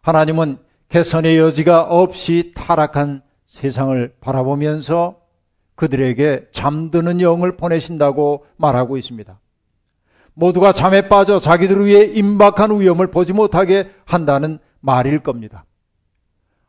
하나님은 0.00 0.58
개선의 0.88 1.38
여지가 1.38 1.82
없이 1.82 2.52
타락한 2.54 3.22
세상을 3.48 4.16
바라보면서 4.20 5.20
그들에게 5.76 6.48
잠드는 6.52 7.20
영을 7.20 7.56
보내신다고 7.56 8.46
말하고 8.56 8.96
있습니다. 8.96 9.38
모두가 10.34 10.72
잠에 10.72 11.08
빠져 11.08 11.40
자기들을 11.40 11.86
위해 11.86 12.04
임박한 12.04 12.80
위험을 12.80 13.08
보지 13.08 13.32
못하게 13.32 13.90
한다는 14.04 14.58
말일 14.80 15.20
겁니다. 15.20 15.64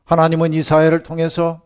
하나님은 0.05 0.53
이 0.53 0.63
사회를 0.63 1.03
통해서 1.03 1.61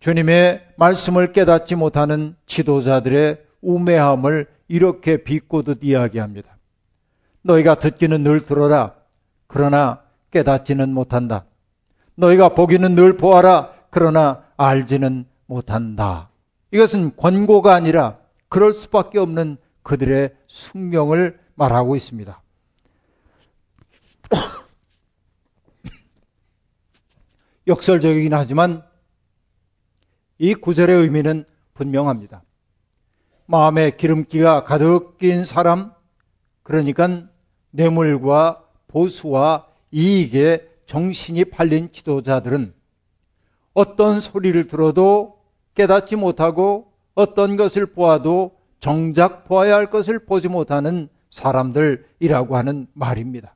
주님의 0.00 0.62
말씀을 0.76 1.32
깨닫지 1.32 1.74
못하는 1.74 2.34
지도자들의 2.46 3.42
우매함을 3.60 4.46
이렇게 4.68 5.22
비꼬듯 5.22 5.80
이야기합니다. 5.82 6.56
너희가 7.42 7.76
듣기는 7.76 8.22
늘 8.22 8.40
들어라. 8.40 8.94
그러나 9.46 10.00
깨닫지는 10.30 10.92
못한다. 10.92 11.44
너희가 12.14 12.50
보기는 12.50 12.94
늘 12.94 13.16
보아라. 13.16 13.72
그러나 13.90 14.44
알지는 14.56 15.26
못한다. 15.46 16.30
이것은 16.70 17.16
권고가 17.16 17.74
아니라 17.74 18.18
그럴 18.48 18.72
수밖에 18.74 19.18
없는 19.18 19.58
그들의 19.82 20.34
숙명을 20.46 21.40
말하고 21.54 21.96
있습니다. 21.96 22.42
역설적이긴 27.66 28.34
하지만 28.34 28.84
이 30.38 30.54
구절의 30.54 30.96
의미는 30.96 31.44
분명합니다. 31.74 32.42
마음에 33.46 33.90
기름기가 33.90 34.64
가득 34.64 35.18
낀 35.18 35.44
사람, 35.44 35.92
그러니까 36.62 37.28
뇌물과 37.70 38.64
보수와 38.88 39.66
이익에 39.90 40.68
정신이 40.86 41.46
팔린 41.46 41.92
지도자들은 41.92 42.74
어떤 43.74 44.20
소리를 44.20 44.66
들어도 44.66 45.38
깨닫지 45.74 46.16
못하고 46.16 46.92
어떤 47.14 47.56
것을 47.56 47.86
보아도 47.86 48.61
정작 48.82 49.44
보아야 49.44 49.76
할 49.76 49.90
것을 49.90 50.18
보지 50.18 50.48
못하는 50.48 51.08
사람들이라고 51.30 52.56
하는 52.56 52.88
말입니다. 52.94 53.54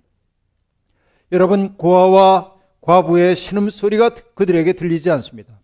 여러분, 1.33 1.77
고아와 1.77 2.55
과부의 2.81 3.35
신음소리가 3.35 4.11
그들에게 4.37 4.75
들리지 4.75 5.11
않습니다. 5.11 5.59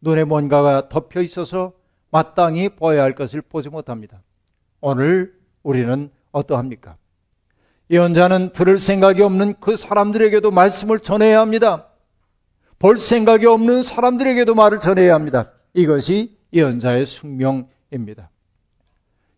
눈에 0.00 0.24
뭔가가 0.24 0.88
덮여 0.88 1.22
있어서 1.22 1.74
마땅히 2.10 2.70
보아야 2.70 3.04
할 3.04 3.14
것을 3.14 3.40
보지 3.40 3.68
못합니다. 3.68 4.20
오늘 4.80 5.32
우리는 5.62 6.10
어떠합니까? 6.32 6.96
예언자는 7.88 8.52
들을 8.52 8.80
생각이 8.80 9.22
없는 9.22 9.54
그 9.60 9.76
사람들에게도 9.76 10.50
말씀을 10.50 10.98
전해야 10.98 11.40
합니다. 11.40 11.86
볼 12.80 12.98
생각이 12.98 13.46
없는 13.46 13.84
사람들에게도 13.84 14.56
말을 14.56 14.80
전해야 14.80 15.14
합니다. 15.14 15.52
이것이 15.72 16.36
예언자의 16.52 17.06
숙명입니다. 17.06 18.31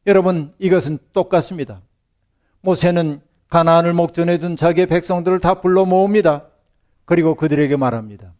여러분, 0.06 0.52
이것은 0.58 0.98
똑같습니다. 1.12 1.80
모세는 2.60 3.20
가나안을 3.48 3.92
목전에 3.92 4.38
둔 4.38 4.56
자기의 4.56 4.86
백성들을 4.86 5.40
다 5.40 5.60
불러 5.60 5.84
모읍니다. 5.84 6.46
그리고 7.04 7.34
그들에게 7.34 7.76
말합니다. 7.76 8.32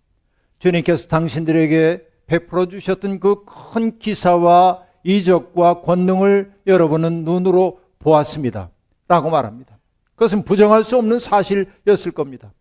주님께서 0.59 1.09
당신들에게 1.09 2.07
베풀어 2.27 2.67
주셨던 2.67 3.21
그 3.21 3.45
큰 3.45 3.99
기사와 3.99 4.83
이적과 5.05 5.83
권능을 5.83 6.55
여러분은 6.67 7.25
눈으로 7.25 7.81
보았습니다. 7.99 8.71
라고 9.07 9.31
말합니다. 9.31 9.79
그것은 10.15 10.45
부정할 10.45 10.83
수 10.85 10.97
없는 10.97 11.19
사실이었을 11.19 12.13
겁니다. 12.13 12.53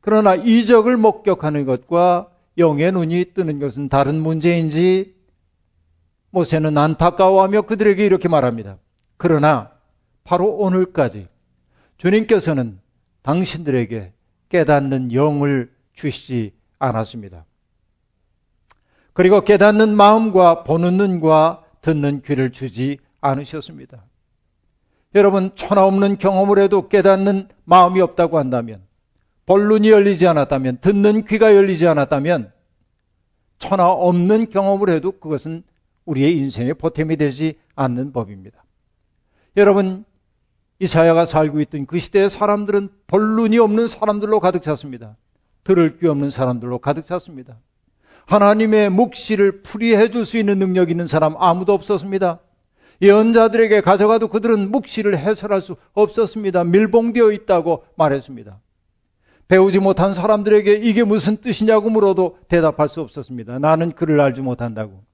그러나 0.00 0.36
이적을 0.36 0.96
목격하는 0.96 1.64
것과 1.64 2.28
영의 2.58 2.92
눈이 2.92 3.32
뜨는 3.34 3.58
것은 3.58 3.88
다른 3.88 4.20
문제인지 4.20 5.15
모세는 6.36 6.76
안타까워하며 6.76 7.62
그들에게 7.62 8.04
이렇게 8.04 8.28
말합니다. 8.28 8.76
그러나 9.16 9.70
바로 10.22 10.54
오늘까지 10.54 11.28
주님께서는 11.96 12.78
당신들에게 13.22 14.12
깨닫는 14.50 15.14
영을 15.14 15.72
주시지 15.94 16.52
않았습니다. 16.78 17.46
그리고 19.14 19.40
깨닫는 19.40 19.96
마음과 19.96 20.64
보는 20.64 20.98
눈과 20.98 21.64
듣는 21.80 22.20
귀를 22.20 22.52
주지 22.52 22.98
않으셨습니다. 23.22 24.04
여러분, 25.14 25.52
천하 25.56 25.86
없는 25.86 26.18
경험을 26.18 26.58
해도 26.58 26.90
깨닫는 26.90 27.48
마음이 27.64 28.02
없다고 28.02 28.38
한다면, 28.38 28.82
볼 29.46 29.68
눈이 29.68 29.88
열리지 29.88 30.26
않았다면, 30.26 30.78
듣는 30.82 31.24
귀가 31.24 31.54
열리지 31.54 31.88
않았다면, 31.88 32.52
천하 33.58 33.88
없는 33.88 34.50
경험을 34.50 34.90
해도 34.90 35.12
그것은 35.12 35.62
우리의 36.06 36.36
인생의 36.38 36.74
보탬이 36.74 37.16
되지 37.16 37.58
않는 37.74 38.12
법입니다. 38.12 38.64
여러분, 39.56 40.04
이사야가 40.78 41.26
살고 41.26 41.60
있던 41.62 41.86
그 41.86 41.98
시대의 41.98 42.30
사람들은 42.30 42.88
볼 43.06 43.36
눈이 43.36 43.58
없는 43.58 43.88
사람들로 43.88 44.40
가득 44.40 44.62
찼습니다. 44.62 45.16
들을 45.64 45.98
귀 45.98 46.06
없는 46.06 46.30
사람들로 46.30 46.78
가득 46.78 47.06
찼습니다. 47.06 47.58
하나님의 48.26 48.90
묵시를 48.90 49.62
풀이해 49.62 50.10
줄 50.10 50.24
수 50.24 50.36
있는 50.36 50.58
능력 50.58 50.90
있는 50.90 51.06
사람 51.06 51.36
아무도 51.38 51.72
없었습니다. 51.72 52.40
예언자들에게 53.00 53.80
가져가도 53.82 54.28
그들은 54.28 54.70
묵시를 54.70 55.16
해설할 55.18 55.60
수 55.60 55.76
없었습니다. 55.92 56.64
밀봉되어 56.64 57.30
있다고 57.32 57.84
말했습니다. 57.96 58.58
배우지 59.48 59.78
못한 59.78 60.12
사람들에게 60.12 60.72
이게 60.74 61.04
무슨 61.04 61.36
뜻이냐고 61.36 61.88
물어도 61.88 62.38
대답할 62.48 62.88
수 62.88 63.00
없었습니다. 63.00 63.60
나는 63.60 63.92
그를 63.92 64.20
알지 64.20 64.40
못한다고. 64.40 65.05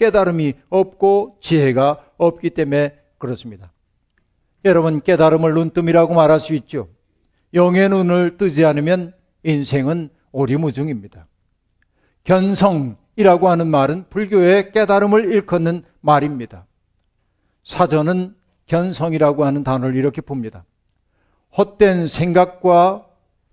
깨달음이 0.00 0.54
없고 0.70 1.36
지혜가 1.40 2.12
없기 2.16 2.50
때문에 2.50 2.98
그렇습니다. 3.18 3.70
여러분 4.64 5.00
깨달음을 5.00 5.52
눈뜸이라고 5.52 6.14
말할 6.14 6.40
수 6.40 6.54
있죠. 6.54 6.88
영의 7.52 7.90
눈을 7.90 8.38
뜨지 8.38 8.64
않으면 8.64 9.12
인생은 9.42 10.08
오리무중입니다. 10.32 11.26
견성이라고 12.24 13.48
하는 13.48 13.66
말은 13.66 14.06
불교의 14.08 14.72
깨달음을 14.72 15.32
일컫는 15.32 15.84
말입니다. 16.00 16.66
사전은 17.64 18.34
견성이라고 18.66 19.44
하는 19.44 19.64
단어를 19.64 19.96
이렇게 19.96 20.22
봅니다. 20.22 20.64
헛된 21.58 22.06
생각과 22.06 23.06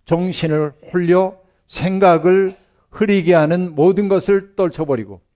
정신을 0.06 0.74
홀려 0.94 1.36
생각을 1.68 2.56
흐리게 2.92 3.34
하는 3.34 3.76
모든 3.76 4.08
것을 4.08 4.56
떨쳐버리고 4.56 5.27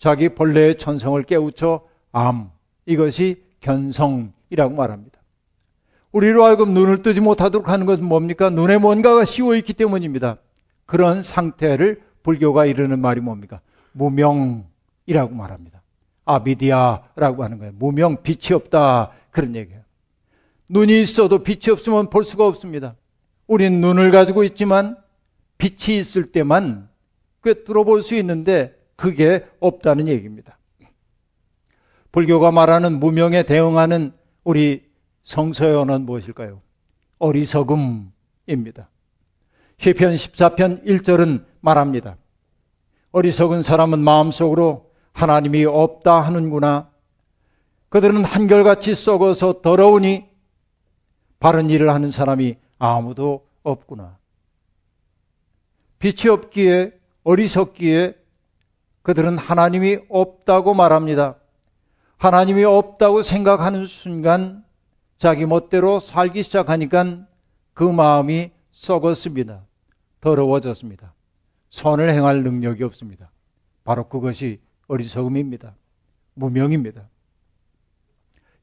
자기 0.00 0.30
본래의 0.30 0.78
천성을 0.78 1.22
깨우쳐 1.22 1.82
암 2.10 2.50
이것이 2.86 3.44
견성이라고 3.60 4.74
말합니다. 4.74 5.20
우리로 6.10 6.42
하여금 6.44 6.72
눈을 6.74 7.02
뜨지 7.02 7.20
못하도록 7.20 7.68
하는 7.68 7.86
것은 7.86 8.04
뭡니까? 8.04 8.50
눈에 8.50 8.78
뭔가가 8.78 9.24
씌워 9.24 9.54
있기 9.54 9.74
때문입니다. 9.74 10.38
그런 10.86 11.22
상태를 11.22 12.02
불교가 12.24 12.66
이르는 12.66 12.98
말이 12.98 13.20
뭡니까? 13.20 13.60
무명이라고 13.92 15.34
말합니다. 15.34 15.82
아비디아라고 16.24 17.44
하는 17.44 17.58
거예요. 17.58 17.72
무명, 17.78 18.22
빛이 18.22 18.54
없다. 18.54 19.12
그런 19.30 19.54
얘기예요. 19.54 19.82
눈이 20.70 21.00
있어도 21.02 21.42
빛이 21.42 21.70
없으면 21.70 22.08
볼 22.10 22.24
수가 22.24 22.46
없습니다. 22.46 22.96
우린 23.46 23.80
눈을 23.80 24.10
가지고 24.10 24.44
있지만 24.44 24.96
빛이 25.58 25.98
있을 25.98 26.32
때만 26.32 26.88
꿰뚫어 27.44 27.84
볼 27.84 28.02
수 28.02 28.14
있는데 28.16 28.79
그게 29.00 29.48
없다는 29.60 30.08
얘기입니다. 30.08 30.58
불교가 32.12 32.50
말하는 32.50 33.00
무명에 33.00 33.44
대응하는 33.44 34.12
우리 34.44 34.90
언어는 35.78 36.04
무엇일까요? 36.04 36.60
어리석음입니다. 37.18 38.90
시편 39.78 40.14
14편 40.14 40.84
1절은 40.84 41.46
말합니다. 41.60 42.18
어리석은 43.12 43.62
사람은 43.62 44.00
마음속으로 44.00 44.90
하나님이 45.14 45.64
없다 45.64 46.20
하는구나. 46.20 46.90
그들은 47.88 48.22
한결같이 48.22 48.94
썩어서 48.94 49.62
더러우니 49.62 50.28
바른 51.38 51.70
일을 51.70 51.88
하는 51.88 52.10
사람이 52.10 52.56
아무도 52.78 53.46
없구나. 53.62 54.18
빛이 55.98 56.28
없기에 56.30 56.92
어리석기에 57.24 58.19
그들은 59.02 59.38
하나님이 59.38 59.98
없다고 60.08 60.74
말합니다. 60.74 61.36
하나님이 62.18 62.64
없다고 62.64 63.22
생각하는 63.22 63.86
순간 63.86 64.64
자기 65.18 65.46
멋대로 65.46 66.00
살기 66.00 66.42
시작하니까 66.42 67.26
그 67.72 67.84
마음이 67.84 68.50
썩었습니다. 68.72 69.62
더러워졌습니다. 70.20 71.14
선을 71.70 72.10
행할 72.10 72.42
능력이 72.42 72.84
없습니다. 72.84 73.30
바로 73.84 74.08
그것이 74.08 74.60
어리석음입니다. 74.88 75.74
무명입니다. 76.34 77.08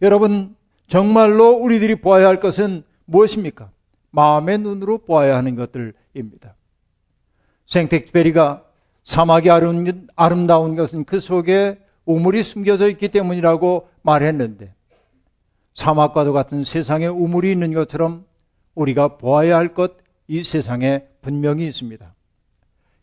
여러분, 0.02 0.56
정말로 0.88 1.50
우리들이 1.52 1.96
보아야 1.96 2.28
할 2.28 2.40
것은 2.40 2.84
무엇입니까? 3.06 3.72
마음의 4.12 4.60
눈으로 4.60 5.00
보아야 5.00 5.36
하는 5.38 5.56
것들입니다. 5.56 6.56
생텍베리가 7.66 8.67
사막이 9.08 9.50
아름다운 10.16 10.76
것은 10.76 11.06
그 11.06 11.22
속에 11.22 11.80
우물이 12.06 12.44
숨겨져 12.44 12.90
있기 12.90 13.08
때문이라고 13.08 13.88
말했는데 14.02 14.74
사막과도 15.76 16.34
같은 16.34 16.66
세상에 16.66 17.08
우물이 17.08 17.50
있는 17.50 17.74
것처럼 17.74 18.26
우리가 18.76 19.18
보아야 19.18 19.56
할 19.58 19.74
것 19.74 20.06
이 20.30 20.44
세상에 20.44 21.06
분명히 21.22 21.66
있습니다. 21.68 22.14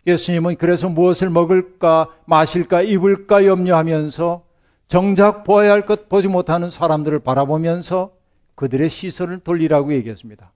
예수님은 0.06 0.56
그래서 0.56 0.90
무엇을 0.90 1.30
먹을까, 1.30 2.10
마실까, 2.26 2.82
입을까 2.82 3.46
염려하면서 3.46 4.44
정작 4.88 5.42
보아야 5.44 5.72
할 5.72 5.86
것 5.86 6.10
보지 6.10 6.28
못하는 6.28 6.70
사람들을 6.70 7.20
바라보면서 7.20 8.12
그들의 8.56 8.90
시선을 8.90 9.38
돌리라고 9.38 9.94
얘기했습니다. 9.94 10.52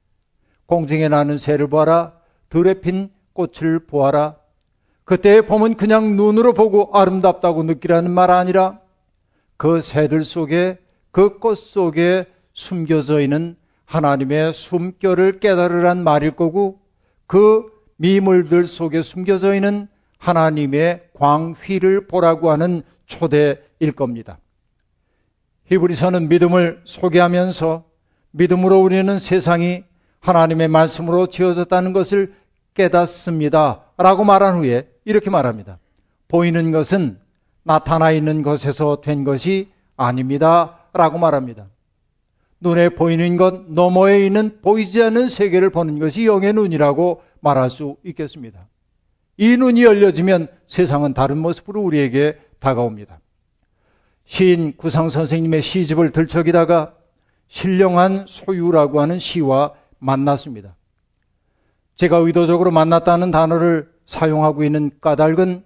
공중에 0.67 1.09
나는 1.09 1.39
새를 1.39 1.69
보아라, 1.69 2.13
들에 2.51 2.75
핀 2.75 3.09
꽃을 3.33 3.87
보아라. 3.87 4.37
그때 5.09 5.41
보면 5.41 5.77
그냥 5.77 6.17
눈으로 6.17 6.53
보고 6.53 6.91
아름답다고 6.93 7.63
느끼라는 7.63 8.11
말 8.11 8.31
아니라 8.31 8.79
그 9.57 9.81
새들 9.81 10.23
속에 10.27 10.77
그 11.13 11.39
꽃 11.41 11.57
속에 11.57 12.27
숨겨져 12.53 13.23
있는 13.23 13.57
하나님의 13.87 14.53
숨결을 14.53 15.41
깨달으란 15.41 16.05
말일 16.05 16.33
거고 16.33 16.81
그 17.27 17.73
미물들 17.97 18.67
속에 18.67 19.01
숨겨져 19.01 19.55
있는 19.55 19.89
하나님의 20.19 21.09
광휘를 21.15 22.07
보라고 22.07 22.51
하는 22.51 22.83
초대일 23.07 23.93
겁니다. 23.97 24.39
히브리서는 25.69 26.29
믿음을 26.29 26.83
소개하면서 26.85 27.83
믿음으로 28.33 28.79
우리는 28.79 29.19
세상이 29.19 29.85
하나님의 30.21 30.69
말씀으로 30.69 31.29
지어졌다는 31.29 31.95
것을 31.95 32.35
깨닫습니다. 32.75 33.88
라고 33.99 34.25
말한 34.25 34.59
후에 34.59 34.89
이렇게 35.05 35.29
말합니다. 35.29 35.79
보이는 36.29 36.71
것은 36.71 37.19
나타나 37.65 38.11
있는 38.13 38.43
것에서 38.43 39.01
된 39.01 39.25
것이 39.25 39.71
아닙니다. 39.97 40.79
라고 40.93 41.19
말합니다. 41.19 41.67
눈에 42.61 42.89
보이는 42.91 43.37
것 43.37 43.71
너머에 43.71 44.25
있는 44.25 44.61
보이지 44.63 45.03
않는 45.03 45.29
세계를 45.29 45.71
보는 45.71 45.99
것이 45.99 46.27
영의 46.27 46.53
눈이라고 46.53 47.23
말할 47.41 47.71
수 47.71 47.97
있겠습니다. 48.05 48.67
이 49.37 49.57
눈이 49.57 49.85
열려지면 49.85 50.49
세상은 50.67 51.15
다른 51.15 51.39
모습으로 51.39 51.81
우리에게 51.83 52.39
다가옵니다. 52.59 53.21
시인 54.25 54.77
구상 54.77 55.09
선생님의 55.09 55.63
시집을 55.63 56.11
들척이다가 56.13 56.95
신령한 57.49 58.27
소유라고 58.29 59.01
하는 59.01 59.19
시와 59.19 59.73
만났습니다. 59.99 60.78
제가 61.99 62.19
의도적으로 62.19 62.71
만났다는 62.71 63.33
단어를 63.33 63.93
사용하고 64.07 64.63
있는 64.63 64.93
까닭은 65.01 65.65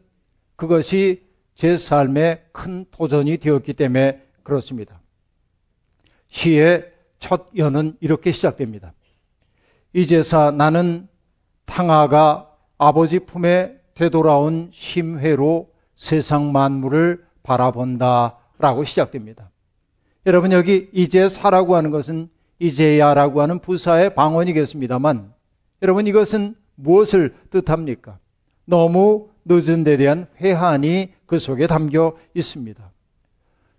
그것이 0.57 1.27
제 1.55 1.77
삶의 1.77 2.43
큰 2.53 2.87
도전이 2.91 3.37
되었기 3.37 3.75
때문에 3.75 4.23
그렇습니다. 4.43 5.01
시의 6.31 6.91
첫 7.19 7.49
연은 7.55 7.99
이렇게 8.01 8.33
시작됩니다. 8.33 8.95
이제사 9.93 10.53
나는 10.53 11.07
탕아가 11.67 12.51
아버지 12.79 13.19
품에 13.19 13.77
되돌아온 13.93 14.71
심회로 14.73 15.71
세상 15.97 16.51
만물을 16.51 17.27
바라본다 17.43 18.39
라고 18.59 18.85
시작됩니다. 18.85 19.51
여러분 20.25 20.53
여기 20.53 20.89
이제사라고 20.95 21.77
하는 21.77 21.91
것은 21.91 22.31
이제야라고 22.59 23.43
하는 23.43 23.59
부사의 23.59 24.15
방언이겠습니다만 24.15 25.32
여러분 25.83 26.07
이것은 26.07 26.55
무엇을 26.77 27.35
뜻합니까? 27.51 28.19
너무 28.65 29.29
늦은 29.45 29.83
데 29.83 29.97
대한 29.97 30.29
회한이 30.41 31.13
그 31.27 31.39
속에 31.39 31.67
담겨 31.67 32.17
있습니다. 32.35 32.91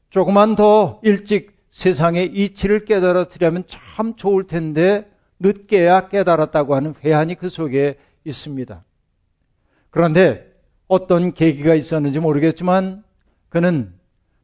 조금만 0.10 0.56
더 0.56 1.00
일찍 1.02 1.54
세상의 1.72 2.28
이치를 2.28 2.86
깨달았으려면 2.86 3.64
참 3.68 4.16
좋을 4.16 4.46
텐데 4.46 5.10
늦게야 5.40 6.10
깨달았다고 6.10 6.76
하는 6.76 6.94
회한이 7.04 7.36
그 7.36 7.50
속에 7.50 7.98
있습니다. 8.26 8.84
그런데 9.90 10.54
어떤 10.88 11.34
계기가 11.34 11.74
있었는지 11.74 12.20
모르겠지만 12.20 13.04
그는 13.50 13.94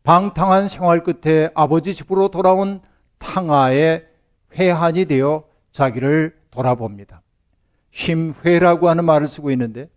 방탕한 0.04 0.70
생활 0.70 1.04
끝에 1.04 1.50
아버지 1.54 1.94
집으로 1.94 2.30
돌아온 2.30 2.82
탕아의 3.20 4.08
회한이 4.58 5.06
되어 5.06 5.44
자기를 5.72 6.40
돌아봅니다. 6.52 7.22
쉼회라고 7.92 8.90
하는 8.90 9.06
말을 9.06 9.28
쓰고 9.28 9.52
있는데 9.52 9.90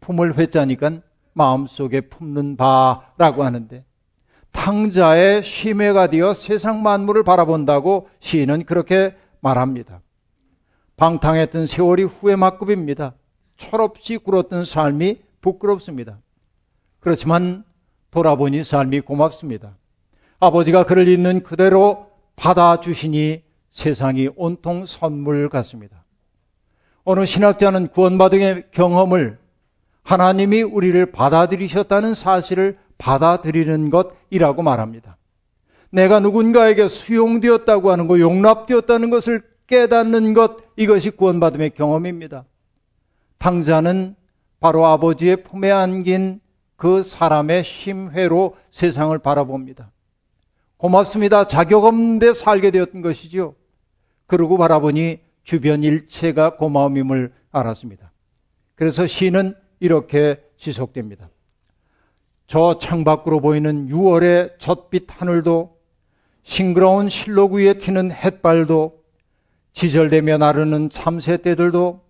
품을 0.00 0.38
회자니까 0.38 1.00
마음속에 1.32 2.02
품는 2.02 2.56
바라고 2.56 3.44
하는데 3.44 3.84
탕자의 4.52 5.42
심해가 5.42 6.06
되어 6.06 6.32
세상 6.32 6.82
만물을 6.82 7.22
바라본다고 7.24 8.08
시인은 8.20 8.64
그렇게 8.64 9.14
말합니다. 9.40 10.00
방탕했던 10.96 11.66
세월이 11.66 12.04
후회 12.04 12.36
막급입니다. 12.36 13.14
철없이 13.58 14.16
굴었던 14.16 14.64
삶이 14.64 15.18
부끄럽습니다. 15.42 16.18
그렇지만 17.00 17.64
돌아보니 18.10 18.64
삶이 18.64 19.00
고맙습니다. 19.00 19.76
아버지가 20.40 20.84
그를 20.84 21.06
있는 21.06 21.42
그대로 21.42 22.10
받아주시니 22.36 23.42
세상이 23.70 24.30
온통 24.36 24.86
선물 24.86 25.48
같습니다. 25.50 26.05
어느 27.06 27.24
신학자는 27.24 27.86
구원받은 27.88 28.64
경험을 28.72 29.38
하나님이 30.02 30.62
우리를 30.62 31.12
받아들이셨다는 31.12 32.16
사실을 32.16 32.78
받아들이는 32.98 33.90
것이라고 33.90 34.62
말합니다. 34.64 35.16
내가 35.90 36.18
누군가에게 36.18 36.88
수용되었다고 36.88 37.92
하는 37.92 38.08
것, 38.08 38.18
용납되었다는 38.18 39.10
것을 39.10 39.42
깨닫는 39.68 40.34
것, 40.34 40.56
이것이 40.74 41.10
구원받음의 41.10 41.70
경험입니다. 41.70 42.44
탕자는 43.38 44.16
바로 44.58 44.84
아버지의 44.84 45.44
품에 45.44 45.70
안긴 45.70 46.40
그 46.74 47.04
사람의 47.04 47.62
심회로 47.62 48.56
세상을 48.72 49.16
바라봅니다. 49.20 49.92
고맙습니다. 50.76 51.46
자격 51.46 51.84
없는데 51.84 52.34
살게 52.34 52.72
되었던 52.72 53.00
것이지요. 53.00 53.54
그러고 54.26 54.58
바라보니 54.58 55.25
주변 55.46 55.84
일체가 55.84 56.56
고마움임을 56.56 57.32
알았습니다. 57.52 58.10
그래서 58.74 59.06
시는 59.06 59.54
이렇게 59.78 60.42
지속됩니다. 60.58 61.30
저 62.48 62.80
창밖으로 62.80 63.40
보이는 63.40 63.88
6월의 63.88 64.58
젖빛 64.58 65.04
하늘도 65.08 65.78
싱그러운 66.42 67.08
실록 67.08 67.52
위에 67.52 67.74
튀는 67.74 68.10
햇발도 68.10 69.04
지절되며 69.72 70.38
나르는 70.38 70.90
참새떼들도 70.90 72.04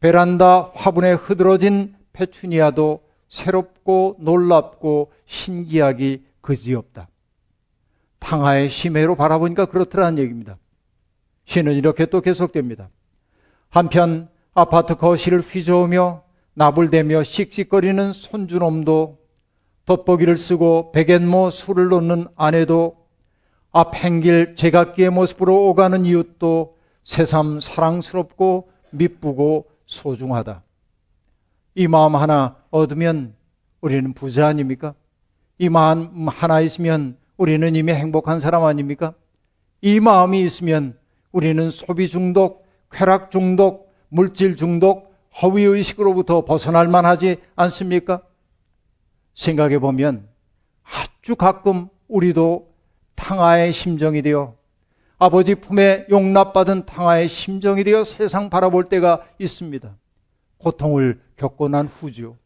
베란다 0.00 0.70
화분에 0.74 1.12
흐드러진 1.12 1.94
페추니아도 2.14 3.02
새롭고 3.28 4.16
놀랍고 4.18 5.12
신기하기 5.26 6.24
그지없다. 6.40 7.08
탕하의 8.18 8.70
심해로 8.70 9.14
바라보니까 9.16 9.66
그렇더라는 9.66 10.18
얘기입니다. 10.18 10.56
시는 11.44 11.74
이렇게 11.74 12.06
또 12.06 12.20
계속됩니다. 12.20 12.88
한편 13.68 14.28
아파트 14.54 14.94
거실을 14.94 15.40
휘저으며 15.40 16.22
나불대며 16.54 17.22
씩씩거리는 17.22 18.12
손주놈도 18.12 19.18
돋보기를 19.86 20.38
쓰고 20.38 20.92
백엔모 20.92 21.50
술을 21.50 21.88
놓는 21.88 22.26
아내도 22.36 23.02
앞 23.72 23.94
행길 23.94 24.54
제각기의 24.54 25.10
모습으로 25.10 25.68
오가는 25.68 26.04
이웃도 26.04 26.76
새삼 27.04 27.60
사랑스럽고 27.60 28.70
미쁘고 28.90 29.70
소중하다. 29.86 30.62
이 31.74 31.88
마음 31.88 32.14
하나 32.14 32.56
얻으면 32.70 33.34
우리는 33.80 34.12
부자 34.12 34.46
아닙니까? 34.46 34.94
이 35.58 35.68
마음 35.68 36.28
하나 36.28 36.60
있으면 36.60 37.16
우리는 37.36 37.74
이미 37.74 37.92
행복한 37.92 38.40
사람 38.40 38.64
아닙니까? 38.64 39.14
이 39.80 39.98
마음이 40.00 40.42
있으면 40.44 40.98
우리는 41.32 41.70
소비 41.70 42.08
중독, 42.08 42.66
쾌락 42.90 43.30
중독, 43.30 43.92
물질 44.08 44.56
중독, 44.56 45.14
허위 45.40 45.64
의식으로부터 45.64 46.44
벗어날 46.44 46.88
만하지 46.88 47.38
않습니까? 47.56 48.22
생각해 49.34 49.78
보면 49.78 50.28
아주 50.84 51.36
가끔 51.36 51.88
우리도 52.06 52.70
탕아의 53.14 53.72
심정이 53.72 54.20
되어 54.20 54.56
아버지 55.18 55.54
품에 55.54 56.06
용납받은 56.10 56.84
탕아의 56.84 57.28
심정이 57.28 57.84
되어 57.84 58.04
세상 58.04 58.50
바라볼 58.50 58.84
때가 58.84 59.22
있습니다. 59.38 59.96
고통을 60.58 61.20
겪고 61.36 61.68
난 61.68 61.86
후죠. 61.86 62.36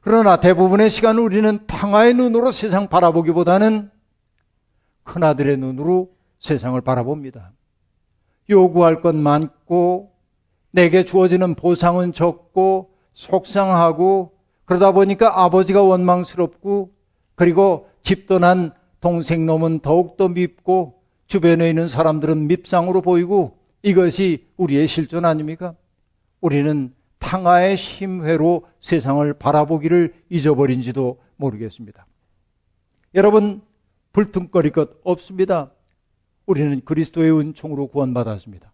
그러나 0.00 0.40
대부분의 0.40 0.90
시간 0.90 1.18
우리는 1.18 1.66
탕아의 1.66 2.14
눈으로 2.14 2.50
세상 2.50 2.88
바라보기보다는 2.88 3.90
큰아들의 5.04 5.56
눈으로 5.58 6.10
세상을 6.40 6.80
바라봅니다. 6.80 7.52
요구할 8.50 9.00
것 9.00 9.14
많고 9.14 10.12
내게 10.70 11.04
주어지는 11.04 11.54
보상은 11.54 12.12
적고 12.12 12.90
속상하고 13.14 14.32
그러다 14.64 14.92
보니까 14.92 15.44
아버지가 15.44 15.82
원망스럽고 15.82 16.92
그리고 17.34 17.88
집 18.02 18.26
떠난 18.26 18.72
동생 19.00 19.46
놈은 19.46 19.80
더욱더 19.80 20.28
밉고 20.28 21.00
주변에 21.26 21.68
있는 21.68 21.88
사람들은 21.88 22.46
밉상으로 22.46 23.00
보이고 23.00 23.58
이것이 23.82 24.46
우리의 24.56 24.88
실존 24.88 25.24
아닙니까? 25.24 25.74
우리는 26.40 26.92
탕아의 27.18 27.76
심회로 27.76 28.66
세상을 28.80 29.32
바라보기를 29.34 30.14
잊어버린지도 30.30 31.18
모르겠습니다. 31.36 32.06
여러분, 33.14 33.62
불퉁거릴 34.12 34.72
것 34.72 34.90
없습니다. 35.04 35.70
우리는 36.48 36.80
그리스도의 36.82 37.38
은총으로 37.38 37.88
구원받았습니다. 37.88 38.72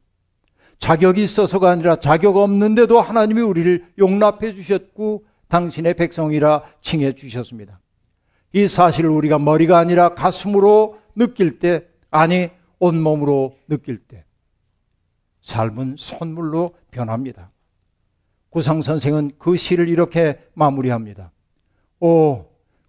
자격이 0.79 1.23
있어서가 1.23 1.71
아니라 1.71 1.97
자격 1.97 2.37
없는데도 2.37 3.01
하나님이 3.01 3.41
우리를 3.41 3.85
용납해 3.99 4.55
주셨고 4.55 5.25
당신의 5.49 5.95
백성이라 5.95 6.63
칭해 6.81 7.15
주셨습니다. 7.15 7.81
이 8.53 8.69
사실을 8.69 9.11
우리가 9.11 9.41
머리가 9.41 9.77
아니라 9.79 10.15
가슴으로 10.15 11.01
느낄 11.17 11.59
때, 11.59 11.85
아니, 12.11 12.49
온몸으로 12.79 13.57
느낄 13.69 13.99
때, 13.99 14.25
삶은 15.43 15.97
선물로 15.99 16.75
변합니다. 16.93 17.51
구상 18.51 18.83
선생은 18.83 19.33
그 19.39 19.57
시를 19.57 19.89
이렇게 19.89 20.39
마무리합니다. 20.55 21.33
오, 21.99 22.45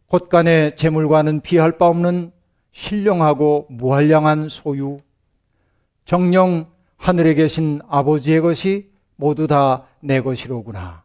곳간의 0.05 0.75
재물과는 0.75 1.41
비할 1.41 1.79
바 1.79 1.87
없는 1.87 2.31
신령하고 2.75 3.65
무한량한 3.69 4.49
소유, 4.49 4.99
정령 6.05 6.67
하늘에 6.97 7.33
계신 7.33 7.81
아버지의 7.89 8.41
것이 8.41 8.91
모두 9.15 9.47
다 9.47 9.87
내 10.05 10.21
것이로구나. 10.21 11.03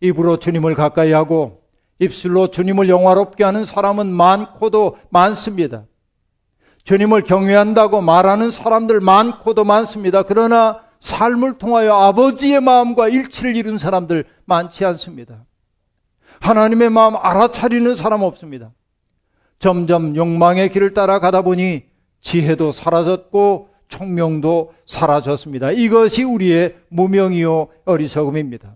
입으로 0.00 0.36
주님을 0.36 0.74
가까이 0.74 1.12
하고 1.12 1.62
입술로 1.98 2.48
주님을 2.48 2.88
영화롭게 2.88 3.44
하는 3.44 3.64
사람은 3.64 4.08
많고도 4.12 4.98
많습니다. 5.08 5.84
주님을 6.84 7.22
경외한다고 7.22 8.02
말하는 8.02 8.50
사람들 8.50 9.00
많고도 9.00 9.64
많습니다. 9.64 10.22
그러나 10.22 10.80
삶을 11.00 11.54
통하여 11.54 11.94
아버지의 11.94 12.60
마음과 12.60 13.08
일치를 13.08 13.56
이룬 13.56 13.78
사람들 13.78 14.24
많지 14.44 14.84
않습니다. 14.84 15.46
하나님의 16.40 16.90
마음 16.90 17.16
알아차리는 17.16 17.94
사람 17.94 18.22
없습니다. 18.22 18.72
점점 19.62 20.16
욕망의 20.16 20.70
길을 20.70 20.92
따라가다 20.92 21.42
보니 21.42 21.84
지혜도 22.20 22.72
사라졌고 22.72 23.68
총명도 23.86 24.72
사라졌습니다. 24.86 25.70
이것이 25.70 26.24
우리의 26.24 26.74
무명이요 26.88 27.68
어리석음입니다. 27.84 28.74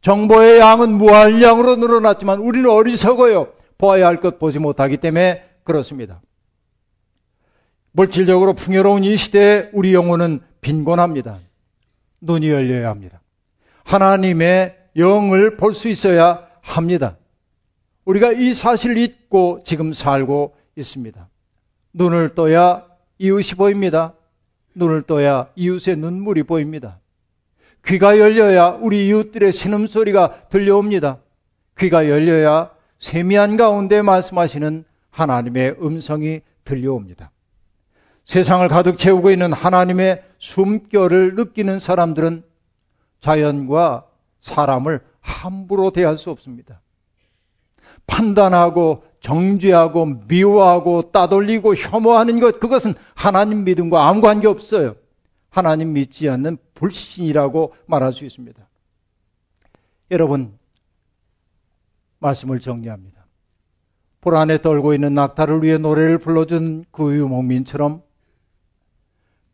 정보의 0.00 0.60
양은 0.60 0.92
무한량으로 0.92 1.74
늘어났지만 1.76 2.38
우리는 2.38 2.70
어리석어요. 2.70 3.48
보아야 3.78 4.06
할 4.06 4.20
것 4.20 4.38
보지 4.38 4.60
못하기 4.60 4.98
때문에 4.98 5.42
그렇습니다. 5.64 6.22
물질적으로 7.90 8.52
풍요로운 8.52 9.02
이 9.02 9.16
시대에 9.16 9.70
우리 9.72 9.92
영혼은 9.92 10.38
빈곤합니다. 10.60 11.40
눈이 12.20 12.48
열려야 12.48 12.90
합니다. 12.90 13.20
하나님의 13.82 14.76
영을 14.96 15.56
볼 15.56 15.74
수 15.74 15.88
있어야 15.88 16.46
합니다. 16.60 17.16
우리가 18.10 18.32
이 18.32 18.54
사실을 18.54 18.96
잊고 18.96 19.60
지금 19.64 19.92
살고 19.92 20.56
있습니다. 20.74 21.28
눈을 21.92 22.34
떠야 22.34 22.84
이웃이 23.18 23.54
보입니다. 23.56 24.14
눈을 24.74 25.02
떠야 25.02 25.48
이웃의 25.54 25.96
눈물이 25.96 26.42
보입니다. 26.44 26.98
귀가 27.86 28.18
열려야 28.18 28.78
우리 28.80 29.06
이웃들의 29.06 29.52
신음소리가 29.52 30.48
들려옵니다. 30.48 31.18
귀가 31.78 32.08
열려야 32.08 32.70
세미한 32.98 33.56
가운데 33.56 34.02
말씀하시는 34.02 34.84
하나님의 35.10 35.76
음성이 35.80 36.40
들려옵니다. 36.64 37.30
세상을 38.24 38.66
가득 38.68 38.98
채우고 38.98 39.30
있는 39.30 39.52
하나님의 39.52 40.22
숨결을 40.38 41.36
느끼는 41.36 41.78
사람들은 41.78 42.42
자연과 43.20 44.06
사람을 44.40 45.00
함부로 45.20 45.90
대할 45.90 46.18
수 46.18 46.30
없습니다. 46.30 46.80
판단하고 48.10 49.04
정죄하고 49.20 50.22
미워하고 50.26 51.12
따돌리고 51.12 51.74
혐오하는 51.76 52.40
것 52.40 52.58
그것은 52.58 52.94
하나님 53.14 53.64
믿음과 53.64 54.08
아무 54.08 54.20
관계 54.20 54.48
없어요. 54.48 54.96
하나님 55.48 55.92
믿지 55.92 56.28
않는 56.28 56.58
불신이라고 56.74 57.74
말할 57.86 58.12
수 58.12 58.24
있습니다. 58.24 58.60
여러분 60.10 60.58
말씀을 62.18 62.60
정리합니다. 62.60 63.20
불안에 64.20 64.60
떨고 64.60 64.92
있는 64.92 65.14
낙타를 65.14 65.62
위해 65.62 65.78
노래를 65.78 66.18
불러준 66.18 66.84
그 66.90 67.14
유목민처럼 67.14 68.02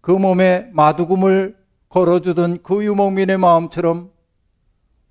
그 0.01 0.11
몸에 0.11 0.71
마두금을 0.73 1.57
걸어주던 1.89 2.63
그 2.63 2.85
유목민의 2.85 3.39
마음처럼 3.39 4.11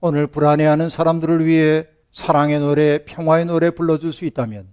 오늘 0.01 0.27
불안해하는 0.27 0.89
사람들을 0.89 1.45
위해 1.45 1.87
사랑의 2.15 2.61
노래, 2.61 3.03
평화의 3.03 3.45
노래 3.45 3.71
불러줄 3.71 4.13
수 4.13 4.23
있다면 4.23 4.69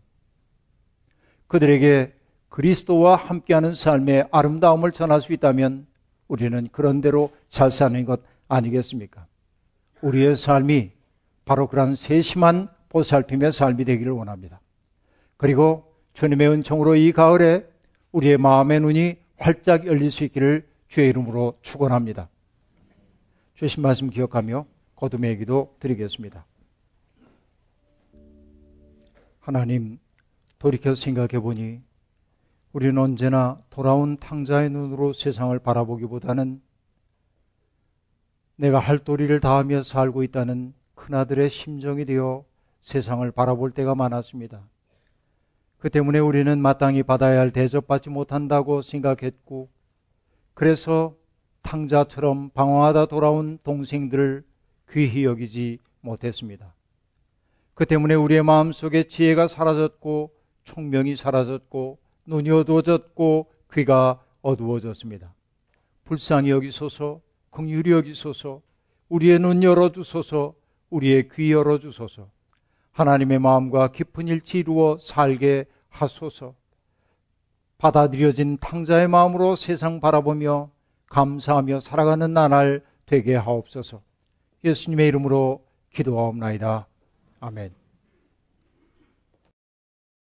그들에게 1.48 2.14
그리스도와 2.48 3.16
함께하는 3.16 3.74
삶의 3.74 4.28
아름다움을 4.31 4.92
전할 4.92 5.20
수 5.20 5.33
있다면 5.33 5.87
우리는 6.28 6.68
그런 6.70 7.00
대로 7.00 7.33
잘 7.50 7.72
사는 7.72 8.05
것 8.05 8.20
아니겠습니까? 8.46 9.26
우리의 10.02 10.37
삶이 10.37 10.92
바로 11.44 11.66
그런 11.66 11.96
세심한 11.96 12.68
보살핌의 12.90 13.50
삶이 13.50 13.85
되기를 13.87 14.12
원합니다. 14.12 14.61
그리고 15.37 15.92
주님의 16.14 16.48
은총으로 16.48 16.94
이 16.94 17.11
가을에 17.11 17.66
우리의 18.12 18.38
마음의 18.38 18.81
눈이 18.81 19.16
활짝 19.37 19.87
열릴 19.87 20.12
수 20.12 20.22
있기를 20.22 20.68
주의 20.87 21.09
이름으로 21.09 21.59
축원합니다. 21.62 22.28
주신 23.55 23.83
말씀 23.83 24.11
기억하며 24.11 24.64
거듭의 24.94 25.38
기도 25.38 25.74
드리겠습니다. 25.81 26.46
하나님 29.42 29.98
돌이켜 30.61 30.94
생각해 30.94 31.40
보니 31.40 31.81
우리는 32.72 32.96
언제나 32.96 33.59
돌아온 33.70 34.16
탕자의 34.16 34.70
눈으로 34.70 35.12
세상을 35.12 35.59
바라보기보다는 35.59 36.62
내가 38.55 38.78
할 38.78 38.98
도리를 38.98 39.40
다하며 39.40 39.83
살고 39.83 40.22
있다는 40.22 40.74
큰아들의 40.94 41.50
심정이 41.50 42.05
되어 42.05 42.44
세상을 42.83 43.28
바라볼 43.33 43.72
때가 43.72 43.96
많았습니다. 43.96 44.62
그 45.78 45.90
때문에 45.90 46.20
우리는 46.20 46.61
마땅히 46.61 47.02
받아야 47.02 47.40
할 47.40 47.50
대접받지 47.50 48.11
못한다고 48.11 48.81
생각했고, 48.81 49.68
그래서 50.55 51.16
탕자처럼 51.62 52.50
방황하다 52.50 53.07
돌아온 53.07 53.59
동생들을 53.64 54.44
귀히 54.92 55.24
여기지 55.24 55.78
못했습니다. 56.00 56.72
그 57.74 57.87
때문에 57.87 58.14
우리의 58.14 58.42
마음 58.42 58.72
속에 58.72 59.04
지혜가 59.04 59.48
사라졌고, 59.48 60.32
총명이 60.64 61.16
사라졌고, 61.16 61.98
눈이 62.26 62.50
어두워졌고, 62.50 63.50
귀가 63.72 64.20
어두워졌습니다. 64.42 65.32
불쌍히 66.04 66.50
여기소서, 66.50 67.20
긍휼히 67.50 67.90
여기소서, 67.90 68.61
우리의 69.08 69.38
눈 69.38 69.62
열어주소서, 69.62 70.54
우리의 70.90 71.28
귀 71.35 71.52
열어주소서, 71.52 72.28
하나님의 72.92 73.38
마음과 73.38 73.92
깊은 73.92 74.28
일치 74.28 74.58
이루어 74.58 74.98
살게 75.00 75.64
하소서. 75.88 76.54
받아들여진 77.78 78.58
탕자의 78.58 79.08
마음으로 79.08 79.56
세상 79.56 80.00
바라보며 80.00 80.70
감사하며 81.08 81.80
살아가는 81.80 82.32
나날 82.32 82.85
되게 83.06 83.35
하옵소서. 83.35 84.02
예수님의 84.64 85.08
이름으로 85.08 85.64
기도하옵나이다. 85.92 86.87
아멘. 87.42 87.74